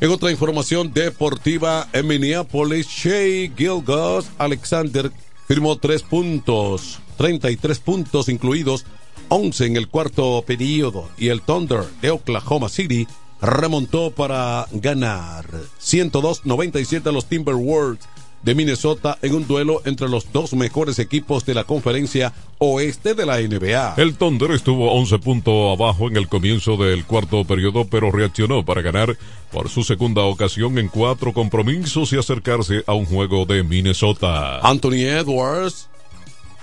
En 0.00 0.10
otra 0.10 0.30
información 0.32 0.92
deportiva, 0.92 1.88
en 1.92 2.08
Minneapolis, 2.08 2.88
Shea 2.88 3.50
Gilgas 3.56 4.30
Alexander 4.36 5.12
firmó 5.46 5.76
tres 5.76 6.02
puntos, 6.02 6.98
33 7.18 7.78
puntos 7.78 8.28
incluidos 8.28 8.84
11 9.28 9.66
en 9.66 9.76
el 9.76 9.88
cuarto 9.88 10.42
periodo 10.46 11.08
y 11.16 11.28
el 11.28 11.40
Thunder 11.40 11.84
de 12.00 12.10
Oklahoma 12.10 12.68
City 12.68 13.06
remontó 13.40 14.10
para 14.10 14.66
ganar 14.72 15.46
102-97 15.80 17.06
a 17.06 17.12
los 17.12 17.26
Timberwolves 17.26 18.04
de 18.42 18.54
Minnesota 18.54 19.18
en 19.22 19.34
un 19.34 19.46
duelo 19.46 19.82
entre 19.84 20.08
los 20.08 20.32
dos 20.32 20.52
mejores 20.54 20.98
equipos 20.98 21.44
de 21.44 21.54
la 21.54 21.64
conferencia 21.64 22.32
oeste 22.58 23.14
de 23.14 23.26
la 23.26 23.40
NBA. 23.40 23.94
El 23.96 24.14
Thunder 24.16 24.52
estuvo 24.52 24.92
11 24.92 25.18
puntos 25.18 25.78
abajo 25.78 26.08
en 26.08 26.16
el 26.16 26.28
comienzo 26.28 26.76
del 26.76 27.04
cuarto 27.04 27.44
periodo, 27.44 27.86
pero 27.86 28.10
reaccionó 28.10 28.64
para 28.64 28.82
ganar 28.82 29.16
por 29.50 29.68
su 29.68 29.84
segunda 29.84 30.22
ocasión 30.22 30.78
en 30.78 30.88
cuatro 30.88 31.32
compromisos 31.32 32.12
y 32.12 32.18
acercarse 32.18 32.84
a 32.86 32.94
un 32.94 33.04
juego 33.04 33.44
de 33.46 33.62
Minnesota. 33.62 34.58
Anthony 34.60 35.06
Edwards 35.06 35.88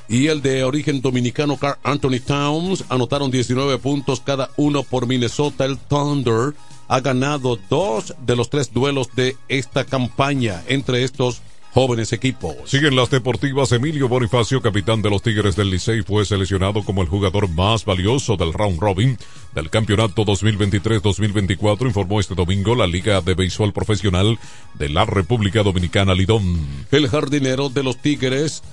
y 0.09 0.27
el 0.27 0.41
de 0.41 0.63
origen 0.63 1.01
dominicano 1.01 1.57
Carl 1.57 1.77
Anthony 1.83 2.19
Towns 2.25 2.83
anotaron 2.89 3.29
19 3.29 3.77
puntos 3.77 4.19
cada 4.19 4.49
uno 4.57 4.83
por 4.83 5.05
Minnesota. 5.05 5.65
El 5.65 5.77
Thunder 5.77 6.55
ha 6.87 6.99
ganado 6.99 7.59
dos 7.69 8.15
de 8.25 8.35
los 8.35 8.49
tres 8.49 8.73
duelos 8.73 9.09
de 9.15 9.37
esta 9.47 9.85
campaña. 9.85 10.63
Entre 10.67 11.03
estos 11.03 11.41
jóvenes 11.71 12.13
equipos. 12.13 12.55
Siguen 12.65 12.95
las 12.95 13.09
deportivas. 13.09 13.71
Emilio 13.71 14.07
Bonifacio, 14.07 14.61
capitán 14.61 15.01
de 15.01 15.09
los 15.09 15.21
Tigres 15.21 15.55
del 15.55 15.69
Licey, 15.69 16.01
fue 16.01 16.25
seleccionado 16.25 16.83
como 16.83 17.01
el 17.01 17.07
jugador 17.07 17.49
más 17.49 17.85
valioso 17.85 18.35
del 18.37 18.53
round 18.53 18.79
robin 18.79 19.17
del 19.53 19.69
campeonato 19.69 20.25
2023-2024, 20.25 21.87
informó 21.87 22.19
este 22.19 22.35
domingo 22.35 22.75
la 22.75 22.87
Liga 22.87 23.21
de 23.21 23.33
Béisbol 23.33 23.73
Profesional 23.73 24.37
de 24.75 24.89
la 24.89 25.05
República 25.05 25.63
Dominicana, 25.63 26.13
Lidón. 26.13 26.85
El 26.91 27.07
jardinero 27.07 27.69
de 27.69 27.83
los 27.83 27.97
Tigres 27.97 28.63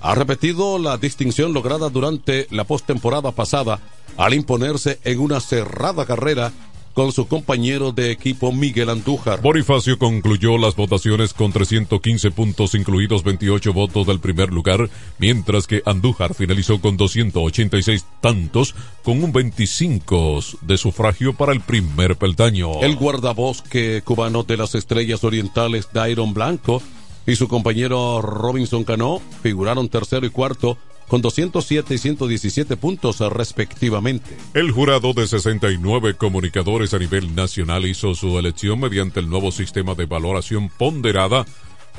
ha 0.00 0.14
repetido 0.14 0.78
la 0.78 0.96
distinción 0.96 1.52
lograda 1.52 1.88
durante 1.88 2.48
la 2.50 2.64
postemporada 2.64 3.30
pasada 3.32 3.80
al 4.16 4.34
imponerse 4.34 4.98
en 5.04 5.20
una 5.20 5.40
cerrada 5.40 6.04
carrera 6.04 6.52
con 6.94 7.12
su 7.12 7.26
compañero 7.26 7.92
de 7.92 8.10
equipo 8.10 8.52
Miguel 8.52 8.90
Andújar. 8.90 9.40
Bonifacio 9.40 9.98
concluyó 9.98 10.58
las 10.58 10.76
votaciones 10.76 11.32
con 11.34 11.52
315 11.52 12.30
puntos, 12.30 12.74
incluidos 12.74 13.24
28 13.24 13.72
votos 13.72 14.06
del 14.06 14.20
primer 14.20 14.52
lugar, 14.52 14.90
mientras 15.18 15.66
que 15.66 15.82
Andújar 15.86 16.34
finalizó 16.34 16.80
con 16.80 16.96
286 16.96 18.04
tantos, 18.20 18.74
con 19.02 19.22
un 19.22 19.32
25 19.32 20.40
de 20.62 20.78
sufragio 20.78 21.32
para 21.34 21.52
el 21.52 21.60
primer 21.60 22.16
peldaño. 22.16 22.80
El 22.82 22.96
guardabosque 22.96 24.02
cubano 24.04 24.42
de 24.42 24.56
las 24.56 24.74
estrellas 24.74 25.24
orientales, 25.24 25.88
Dairon 25.92 26.34
Blanco, 26.34 26.82
y 27.26 27.36
su 27.36 27.48
compañero 27.48 28.20
Robinson 28.20 28.84
Cano 28.84 29.20
figuraron 29.42 29.88
tercero 29.88 30.26
y 30.26 30.30
cuarto 30.30 30.76
con 31.12 31.20
207 31.20 31.92
y 31.92 31.98
117 31.98 32.74
puntos 32.78 33.18
respectivamente. 33.20 34.34
El 34.54 34.70
jurado 34.70 35.12
de 35.12 35.28
69 35.28 36.14
comunicadores 36.14 36.94
a 36.94 36.98
nivel 36.98 37.34
nacional 37.34 37.84
hizo 37.84 38.14
su 38.14 38.38
elección 38.38 38.80
mediante 38.80 39.20
el 39.20 39.28
nuevo 39.28 39.52
sistema 39.52 39.94
de 39.94 40.06
valoración 40.06 40.70
ponderada 40.70 41.44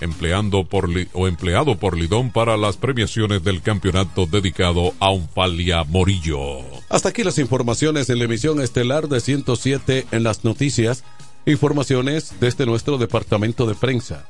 empleando 0.02 0.64
por 0.64 0.90
o 1.14 1.28
empleado 1.28 1.78
por 1.78 1.96
Lidón 1.96 2.32
para 2.32 2.58
las 2.58 2.78
premiaciones 2.78 3.44
del 3.44 3.62
campeonato 3.62 4.26
dedicado 4.26 4.96
a 5.00 5.12
Unfalia 5.12 5.84
Morillo. 5.84 6.62
Hasta 6.90 7.10
aquí 7.10 7.24
las 7.24 7.38
informaciones 7.38 8.10
en 8.10 8.18
la 8.18 8.26
emisión 8.26 8.62
estelar 8.62 9.10
de 9.10 9.22
107 9.22 10.08
en 10.10 10.24
las 10.24 10.44
noticias, 10.44 11.04
informaciones 11.46 12.34
desde 12.40 12.66
nuestro 12.66 12.98
departamento 12.98 13.68
de 13.68 13.76
prensa. 13.76 14.26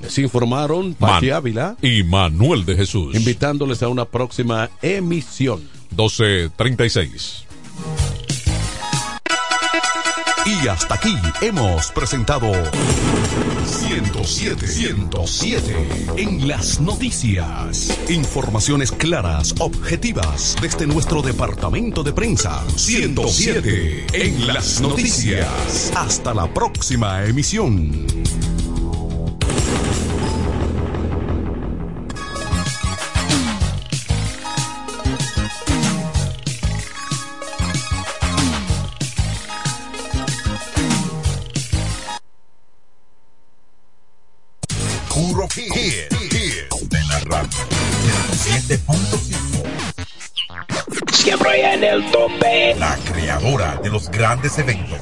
Les 0.00 0.18
informaron 0.18 0.94
Pati 0.94 1.30
Ávila 1.30 1.76
y 1.82 2.02
Manuel 2.02 2.64
de 2.64 2.76
Jesús. 2.76 3.14
Invitándoles 3.14 3.82
a 3.82 3.88
una 3.88 4.04
próxima 4.04 4.70
emisión. 4.82 5.60
1236. 5.90 7.44
Y 10.46 10.66
hasta 10.66 10.94
aquí 10.94 11.14
hemos 11.42 11.90
presentado 11.92 12.50
107, 13.66 14.66
107 14.66 15.88
en 16.16 16.48
las 16.48 16.80
noticias. 16.80 17.98
Informaciones 18.08 18.90
claras, 18.90 19.54
objetivas 19.58 20.56
desde 20.62 20.86
nuestro 20.86 21.20
departamento 21.20 22.02
de 22.02 22.14
prensa. 22.14 22.64
107 22.76 24.06
en 24.14 24.46
las 24.46 24.80
noticias. 24.80 25.92
Hasta 25.94 26.32
la 26.32 26.52
próxima 26.52 27.24
emisión. 27.24 28.06
El 51.82 52.10
tope. 52.10 52.74
La 52.78 52.96
creadora 53.04 53.78
de 53.82 53.90
los 53.90 54.10
grandes 54.10 54.58
eventos. 54.58 54.98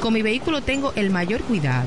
Con 0.00 0.12
mi 0.12 0.22
vehículo 0.22 0.60
tengo 0.60 0.92
el 0.96 1.10
mayor 1.10 1.40
cuidado. 1.42 1.86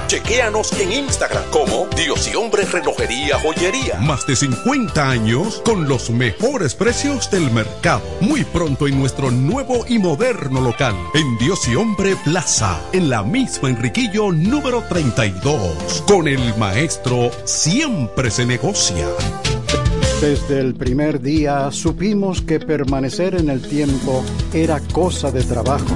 Chequéanos 0.07 0.71
en 0.79 0.91
Instagram 0.91 1.43
como 1.51 1.87
Dios 1.95 2.29
y 2.31 2.35
Hombre 2.35 2.65
Relojería 2.65 3.39
Joyería. 3.39 3.99
Más 3.99 4.25
de 4.27 4.35
50 4.35 5.09
años 5.09 5.61
con 5.65 5.87
los 5.87 6.09
mejores 6.09 6.75
precios 6.75 7.29
del 7.31 7.49
mercado. 7.51 8.01
Muy 8.19 8.43
pronto 8.43 8.87
en 8.87 8.99
nuestro 8.99 9.31
nuevo 9.31 9.85
y 9.87 9.99
moderno 9.99 10.61
local. 10.61 10.95
En 11.13 11.37
Dios 11.37 11.67
y 11.67 11.75
Hombre 11.75 12.15
Plaza. 12.23 12.79
En 12.93 13.09
la 13.09 13.23
misma 13.23 13.69
Enriquillo 13.69 14.31
número 14.31 14.83
32. 14.89 16.03
Con 16.07 16.27
el 16.27 16.55
maestro 16.57 17.31
siempre 17.45 18.31
se 18.31 18.45
negocia. 18.45 19.07
Desde 20.21 20.59
el 20.59 20.75
primer 20.75 21.19
día 21.19 21.71
supimos 21.71 22.41
que 22.43 22.59
permanecer 22.59 23.33
en 23.33 23.49
el 23.49 23.61
tiempo 23.61 24.23
era 24.53 24.79
cosa 24.79 25.31
de 25.31 25.43
trabajo. 25.43 25.95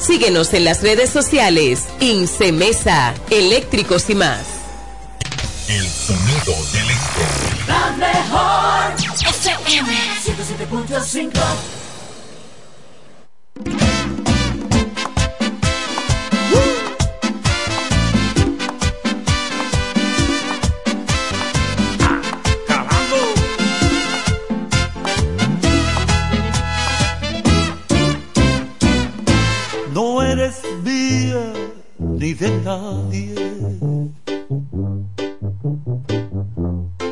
Síguenos 0.00 0.54
en 0.54 0.64
las 0.64 0.82
redes 0.82 1.10
sociales. 1.10 1.86
Incemesa, 2.00 3.12
eléctricos 3.30 4.08
y 4.08 4.14
más. 4.14 4.46
El 5.68 5.86
sonido 5.86 6.54
del 6.72 6.90
este. 6.90 7.20
La 7.68 7.94
mejor 7.96 8.94
FM 9.28 9.92
107.5 10.24 11.30
ni 32.20 32.34
de 32.34 32.50
nadie. 32.66 33.34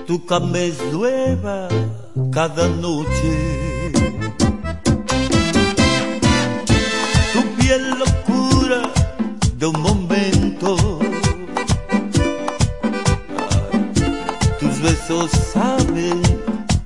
Tu 0.06 0.14
cama 0.26 0.59
es 0.59 0.76
nueva 0.92 1.68
cada 2.30 2.68
noche. 2.68 3.34
Tu 7.32 7.40
piel 7.56 7.84
locura 8.02 8.82
de 9.56 9.66
un 9.66 9.80
momento. 9.80 10.76
Tus 14.61 14.74
besos 14.82 15.30
saben 15.54 16.20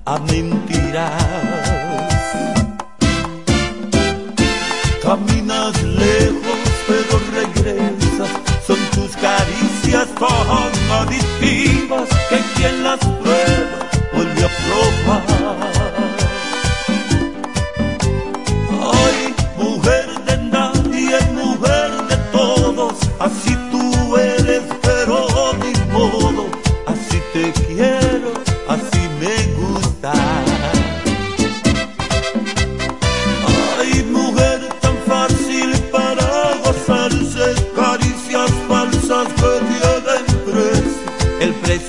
a 0.04 0.18
mentiras. 0.20 1.21
Son 8.66 8.78
tus 8.94 9.16
caricias 9.16 10.08
tan 10.14 10.72
adictivas 11.00 12.08
que 12.28 12.38
quien 12.54 12.84
las 12.84 12.98
prueba 12.98 13.90
vuelve 14.12 14.44
a 14.44 14.50
probar. 14.62 15.22
Ay, 18.92 19.34
mujer 19.58 20.24
de 20.26 20.36
nadie, 20.56 21.18
mujer 21.32 21.90
de 22.08 22.16
todos, 22.30 22.94
así 23.18 23.56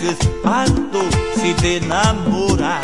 El 0.04 0.10
precio 0.16 0.30
es 0.30 0.46
alto 0.46 1.00
si 1.36 1.54
te 1.54 1.78
enamoras. 1.78 2.82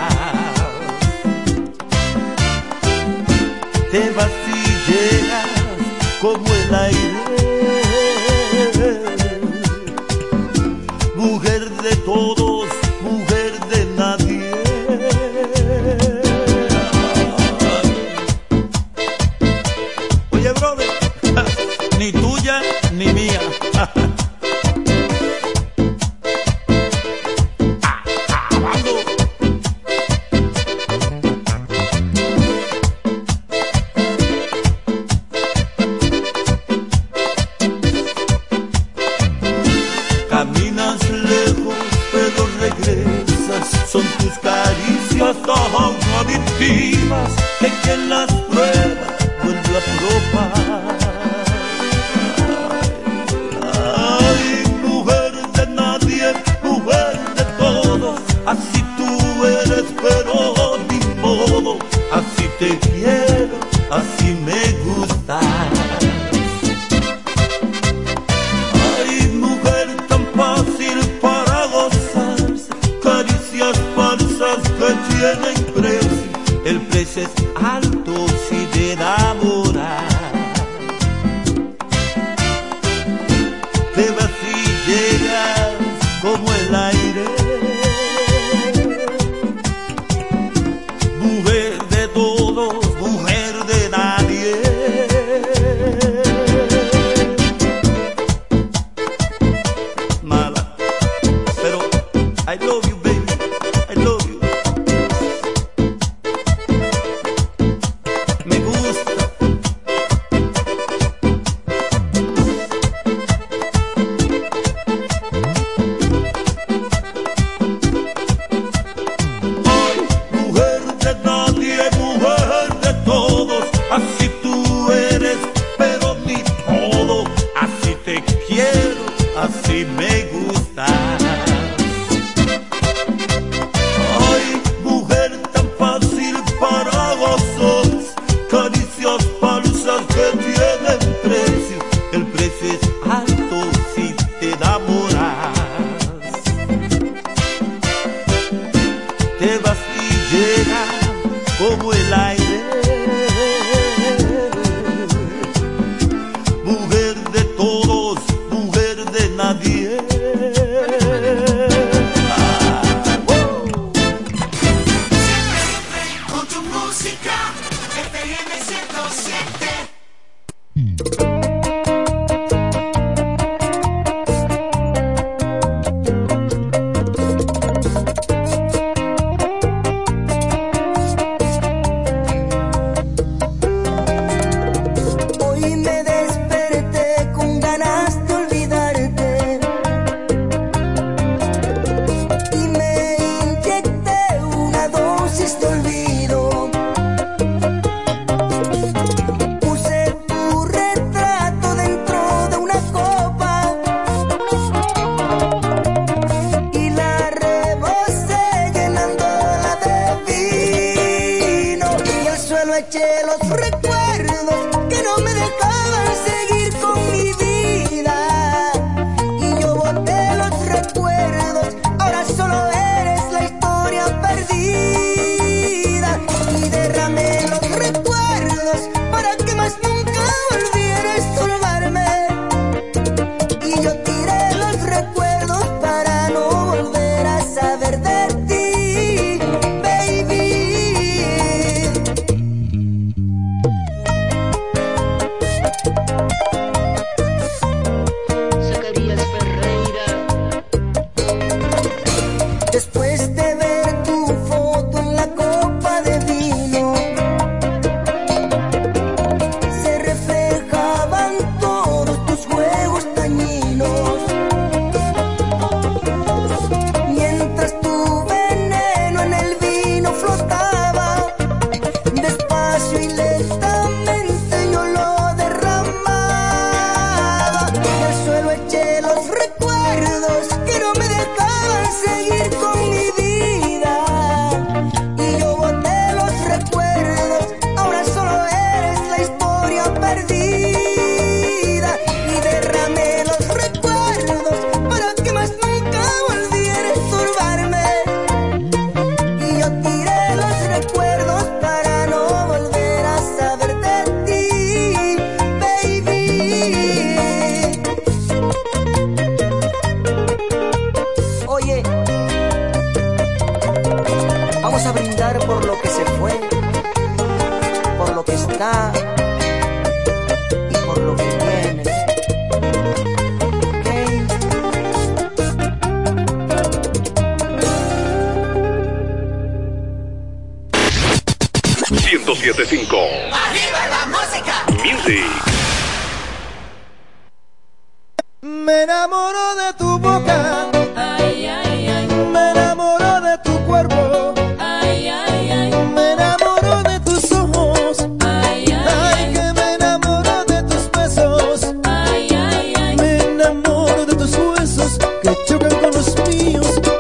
Te 3.92 4.10
vas 4.12 4.32
y 4.48 4.92
llegas 4.92 5.48
como 6.22 6.46
el 6.46 6.76
aire. 6.76 7.09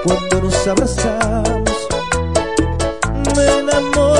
Cuando 0.09 0.41
nos 0.41 0.67
abrazamos. 0.67 1.87
Me 3.35 3.59
enamoro 3.59 4.18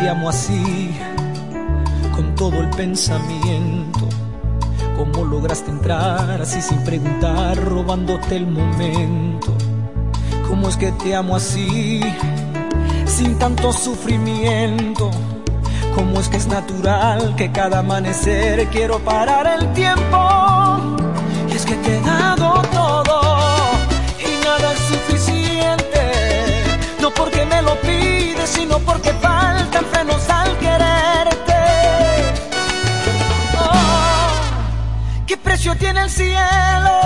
te 0.00 0.08
amo 0.08 0.30
así, 0.30 0.90
con 2.14 2.34
todo 2.34 2.58
el 2.60 2.70
pensamiento. 2.70 4.08
¿Cómo 4.96 5.24
lograste 5.24 5.70
entrar 5.70 6.40
así 6.40 6.60
sin 6.62 6.82
preguntar, 6.84 7.56
robándote 7.58 8.36
el 8.36 8.46
momento? 8.46 9.52
¿Cómo 10.48 10.68
es 10.68 10.76
que 10.76 10.92
te 10.92 11.14
amo 11.14 11.36
así, 11.36 12.00
sin 13.06 13.38
tanto 13.38 13.72
sufrimiento? 13.72 15.10
¿Cómo 15.94 16.20
es 16.20 16.28
que 16.28 16.38
es 16.38 16.46
natural 16.46 17.34
que 17.36 17.52
cada 17.52 17.80
amanecer 17.80 18.68
quiero 18.68 18.98
parar 19.00 19.46
el 19.46 19.72
tiempo? 19.74 20.96
Y 21.50 21.56
es 21.56 21.66
que 21.66 21.74
te 21.74 21.98
he 21.98 22.00
dado 22.00 22.62
todo 22.72 23.20
y 24.18 24.44
nada 24.44 24.72
es 24.72 24.78
suficiente, 24.78 26.02
no 27.02 27.10
porque 27.10 27.44
me 27.44 27.60
lo 27.62 27.74
pides, 27.80 28.48
sino 28.50 28.78
porque 28.78 29.12
faltan 29.14 29.89
tiene 35.80 36.02
el 36.02 36.10
cielo, 36.10 37.00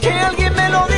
que 0.00 0.10
alguien 0.10 0.52
me 0.52 0.68
lo 0.68 0.86
diga. 0.88 0.97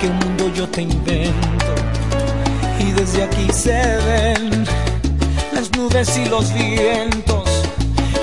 que 0.00 0.08
un 0.08 0.18
mundo 0.18 0.50
yo 0.54 0.68
te 0.68 0.82
invento 0.82 1.74
y 2.80 2.92
desde 2.92 3.22
aquí 3.22 3.46
se 3.52 3.72
ven 3.72 4.64
las 5.52 5.70
nubes 5.76 6.16
y 6.16 6.26
los 6.26 6.52
vientos. 6.52 7.48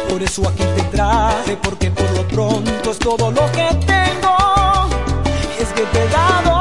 Por 0.09 0.21
eso 0.21 0.47
aquí 0.47 0.63
te 0.75 0.83
traje, 0.95 1.57
porque 1.61 1.89
por 1.91 2.09
lo 2.11 2.27
pronto 2.27 2.91
es 2.91 2.99
todo 2.99 3.31
lo 3.31 3.51
que 3.51 3.69
tengo. 3.85 4.35
Es 5.59 5.69
que 5.69 5.83
te 5.83 6.03
he 6.03 6.07
dado 6.09 6.60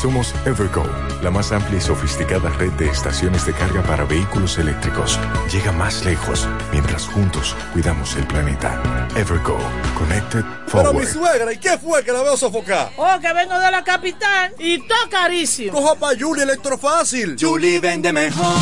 Somos 0.00 0.34
Evergo, 0.46 0.82
la 1.22 1.30
más 1.30 1.52
amplia 1.52 1.76
y 1.76 1.80
sofisticada 1.82 2.48
red 2.50 2.72
de 2.72 2.88
estaciones 2.88 3.44
de 3.44 3.52
carga 3.52 3.82
para 3.82 4.04
vehículos 4.04 4.56
eléctricos. 4.56 5.18
Llega 5.52 5.72
más 5.72 6.06
lejos 6.06 6.48
mientras 6.72 7.06
juntos 7.06 7.54
cuidamos 7.74 8.16
el 8.16 8.26
planeta. 8.26 8.80
Evergo, 9.14 9.58
Connected 9.98 10.42
Para 10.72 10.92
mi 10.92 11.04
Forward. 11.04 11.06
suegra, 11.12 11.52
¿y 11.52 11.58
qué 11.58 11.76
fue 11.76 12.02
que 12.02 12.12
la 12.12 12.22
veo 12.22 12.34
sofocar? 12.38 12.90
Oh, 12.96 13.18
que 13.20 13.30
vengo 13.34 13.58
de 13.58 13.70
la 13.70 13.84
capital 13.84 14.54
y 14.58 14.78
todo 14.88 15.10
carísimo. 15.10 15.72
Coja 15.72 15.94
pa' 15.96 16.12
Julie 16.18 16.44
Electrofácil. 16.44 17.36
Julie 17.38 17.78
vende 17.78 18.10
mejor. 18.10 18.54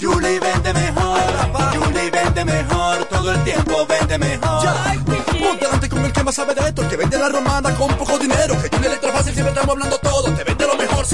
Julie 0.00 0.40
vende 0.40 0.72
mejor. 0.72 1.20
Julie 1.74 2.10
vende 2.10 2.44
mejor. 2.46 3.04
Todo 3.04 3.32
el 3.32 3.44
tiempo 3.44 3.86
vende 3.86 4.16
mejor. 4.16 4.66
Ponte 5.38 5.66
delante 5.66 5.88
con 5.90 6.04
el 6.04 6.12
que 6.12 6.22
más 6.24 6.34
sabe 6.34 6.54
de 6.54 6.66
esto, 6.66 6.82
el 6.82 6.88
que 6.88 6.96
vende 6.96 7.18
la 7.18 7.28
romana 7.28 7.74
con 7.74 7.94
poco 7.96 8.18
dinero. 8.18 8.54
Que 8.62 8.68
Julie 8.74 8.88
Electrofácil 8.88 9.34
siempre 9.34 9.52
estamos 9.52 9.74
hablando 9.74 9.97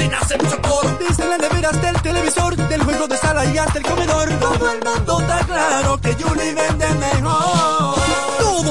hacer 0.02 0.42
mucho 0.42 0.60
coro. 0.60 0.96
Desde 0.98 1.26
las 1.26 1.38
neveras 1.38 1.80
del 1.80 2.02
televisor, 2.02 2.56
del 2.56 2.82
juego 2.82 3.06
de 3.06 3.16
sala 3.16 3.44
y 3.46 3.58
hasta 3.58 3.78
el 3.78 3.84
comedor. 3.84 4.28
Todo 4.40 4.72
el 4.72 4.84
mundo 4.84 5.20
está 5.20 5.38
claro 5.46 6.00
que 6.00 6.14
Julie 6.14 6.54
vende. 6.54 7.03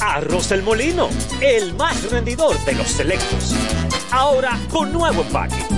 Arroz 0.00 0.52
El 0.52 0.62
Molino, 0.62 1.08
el 1.40 1.74
más 1.74 2.10
rendidor 2.10 2.56
de 2.64 2.74
los 2.74 2.88
selectos. 2.88 3.54
Ahora 4.10 4.58
con 4.70 4.92
nuevo 4.92 5.22
empaque. 5.22 5.77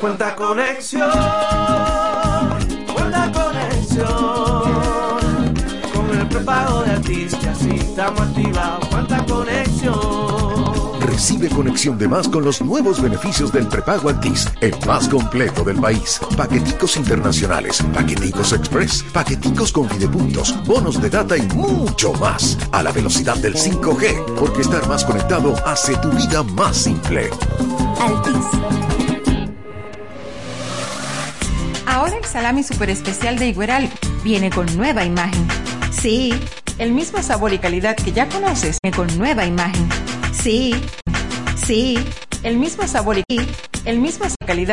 Cuenta 0.00 0.36
conexión. 0.36 1.10
Cuenta 2.94 3.32
conexión. 3.32 4.62
Con 5.92 6.16
el 6.16 6.28
prepago 6.28 6.82
de 6.82 6.90
artista, 6.92 7.50
así 7.50 7.70
estamos 7.70 8.20
activados. 8.20 8.86
Cuenta 8.86 9.26
conexión. 9.26 11.00
Recibe 11.00 11.48
conexión 11.48 11.98
de 11.98 12.06
más 12.06 12.28
con 12.28 12.44
los 12.44 12.62
nuevos 12.62 13.02
beneficios 13.02 13.50
del 13.50 13.66
prepago 13.66 14.08
Altis, 14.08 14.48
el 14.60 14.72
más 14.86 15.08
completo 15.08 15.64
del 15.64 15.80
país. 15.80 16.20
Paqueticos 16.36 16.96
internacionales, 16.96 17.82
paqueticos 17.92 18.52
express, 18.52 19.02
paqueticos 19.12 19.72
con 19.72 19.88
videopuntos, 19.88 20.54
bonos 20.64 21.02
de 21.02 21.10
data 21.10 21.36
y 21.36 21.42
mucho 21.56 22.12
más. 22.14 22.56
A 22.70 22.84
la 22.84 22.92
velocidad 22.92 23.36
del 23.38 23.56
5G, 23.56 24.36
porque 24.36 24.60
estar 24.60 24.86
más 24.86 25.04
conectado 25.04 25.56
hace 25.66 25.96
tu 25.96 26.10
vida 26.10 26.44
más 26.44 26.76
simple. 26.76 27.30
Altis. 28.00 29.07
Ahora 31.90 32.18
el 32.18 32.24
salami 32.26 32.62
super 32.62 32.90
especial 32.90 33.38
de 33.38 33.48
Igueral 33.48 33.88
viene 34.22 34.50
con 34.50 34.66
nueva 34.76 35.06
imagen. 35.06 35.48
Sí, 35.90 36.38
el 36.76 36.92
mismo 36.92 37.22
sabor 37.22 37.54
y 37.54 37.58
calidad 37.58 37.96
que 37.96 38.12
ya 38.12 38.28
conoces, 38.28 38.76
viene 38.82 38.94
con 38.94 39.18
nueva 39.18 39.46
imagen. 39.46 39.88
Sí, 40.30 40.74
sí, 41.56 41.98
el 42.42 42.58
mismo 42.58 42.86
sabor 42.86 43.16
y 43.26 43.40
el 43.86 44.00
mismo 44.00 44.26
calidad 44.46 44.66